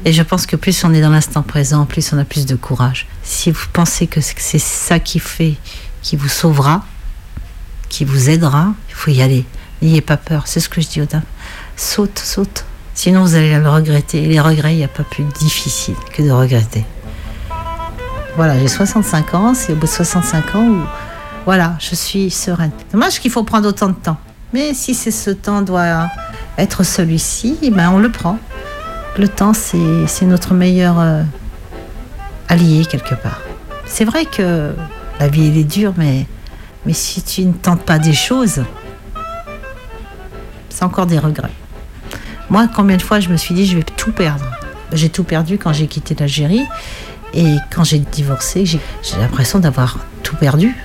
[0.03, 2.55] Et je pense que plus on est dans l'instant présent, plus on a plus de
[2.55, 3.05] courage.
[3.21, 5.57] Si vous pensez que c'est ça qui fait,
[6.01, 6.83] qui vous sauvera,
[7.87, 9.45] qui vous aidera, il faut y aller.
[9.81, 10.43] N'ayez pas peur.
[10.45, 11.23] C'est ce que je dis aux dames.
[11.75, 12.65] Saute, saute.
[12.93, 14.23] Sinon, vous allez le regretter.
[14.23, 16.85] Et les regrets, il n'y a pas plus difficile que de regretter.
[18.35, 19.53] Voilà, j'ai 65 ans.
[19.53, 20.81] C'est au bout de 65 ans où,
[21.45, 22.71] voilà, je suis sereine.
[22.91, 24.17] Dommage qu'il faut prendre autant de temps.
[24.53, 26.09] Mais si c'est ce temps doit
[26.57, 28.37] être celui-ci, eh ben on le prend.
[29.17, 31.23] Le temps, c'est c'est notre meilleur euh,
[32.47, 33.41] allié quelque part.
[33.85, 34.73] C'est vrai que
[35.19, 36.25] La vie, elle est dure, mais,
[36.85, 38.63] mais si tu ne tentes pas des choses,
[40.71, 41.51] c'est encore des regrets.
[42.49, 44.45] Moi, combien de fois je me suis dit, je vais tout perdre.
[44.93, 46.65] J'ai tout perdu quand j'ai quitté l'Algérie.
[47.33, 48.79] Et quand j'ai divorcé, j'ai
[49.19, 50.75] l'impression d'avoir tout perdu.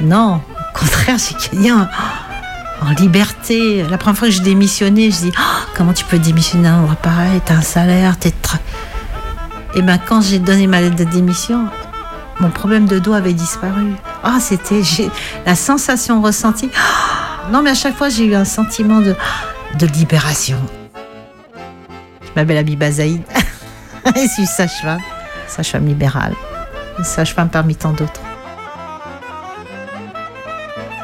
[0.00, 0.36] Non,
[0.74, 1.86] au contraire, j'ai gagné en,
[2.82, 3.84] en liberté.
[3.90, 6.96] La première fois que j'ai démissionné, je dis Ah, comment tu peux démissionner d'un endroit
[6.96, 7.40] pareil?
[7.44, 8.32] T'as un salaire, t'es.
[9.74, 11.66] Et ben quand j'ai donné ma lettre de démission,
[12.40, 13.92] mon problème de dos avait disparu.
[14.24, 15.10] Ah, c'était j'ai-
[15.44, 16.70] la sensation ressentie.
[16.74, 19.14] Ah, non, mais à chaque fois, j'ai eu un sentiment de,
[19.78, 20.58] de libération.
[22.22, 23.22] Je m'appelle Abiba Zaïd.
[24.16, 25.00] je suis sage-femme,
[25.46, 26.34] sage-femme libérale,
[27.02, 28.20] sage-femme parmi tant d'autres.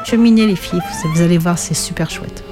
[0.05, 0.81] Cheminez les filles,
[1.13, 2.43] vous allez voir, c'est super chouette.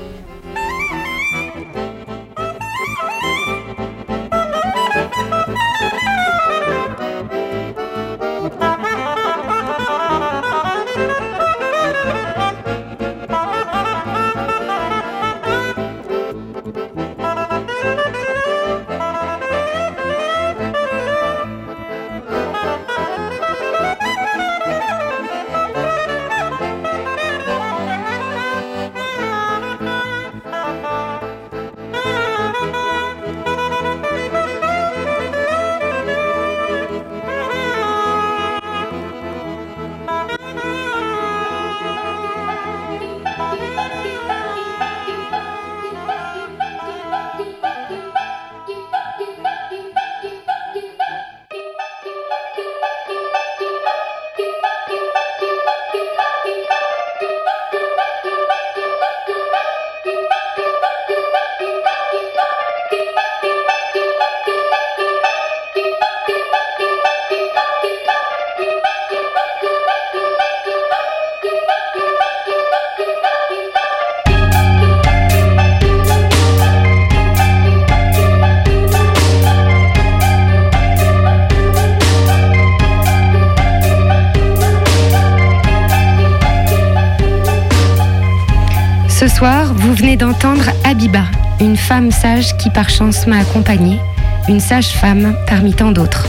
[90.21, 91.23] D'entendre Abiba,
[91.59, 93.99] une femme sage qui par chance m'a accompagnée,
[94.47, 96.27] une sage-femme parmi tant d'autres.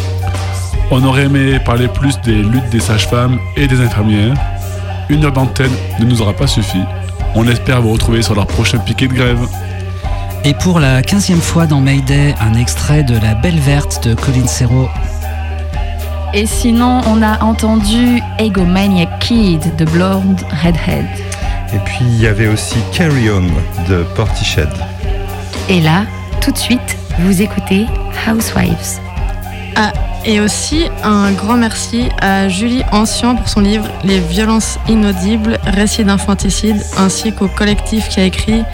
[0.90, 4.34] On aurait aimé parler plus des luttes des sages-femmes et des infirmières.
[5.10, 6.80] Une heure d'antenne ne nous aura pas suffi.
[7.34, 9.46] On espère vous retrouver sur leur prochain piquet de grève.
[10.46, 14.46] Et pour la 15e fois dans Mayday, un extrait de La Belle Verte de Colin
[14.46, 14.88] Serrault.
[16.32, 21.06] Et sinon, on a entendu Egomaniac Kid de Blonde Redhead.
[21.74, 23.46] Et puis il y avait aussi Carry On
[23.88, 24.68] de Portiched.
[25.68, 26.04] Et là,
[26.40, 27.86] tout de suite, vous écoutez
[28.26, 29.00] Housewives.
[29.76, 29.92] Ah,
[30.24, 36.04] et aussi un grand merci à Julie Ancien pour son livre Les violences inaudibles, récits
[36.04, 38.64] d'infanticide, ainsi qu'au collectif qui a écrit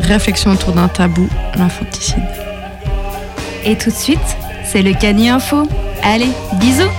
[0.00, 2.22] Réflexion autour d'un tabou, l'infanticide.
[3.64, 5.68] Et tout de suite, c'est le Cani Info.
[6.02, 6.90] Allez, bisous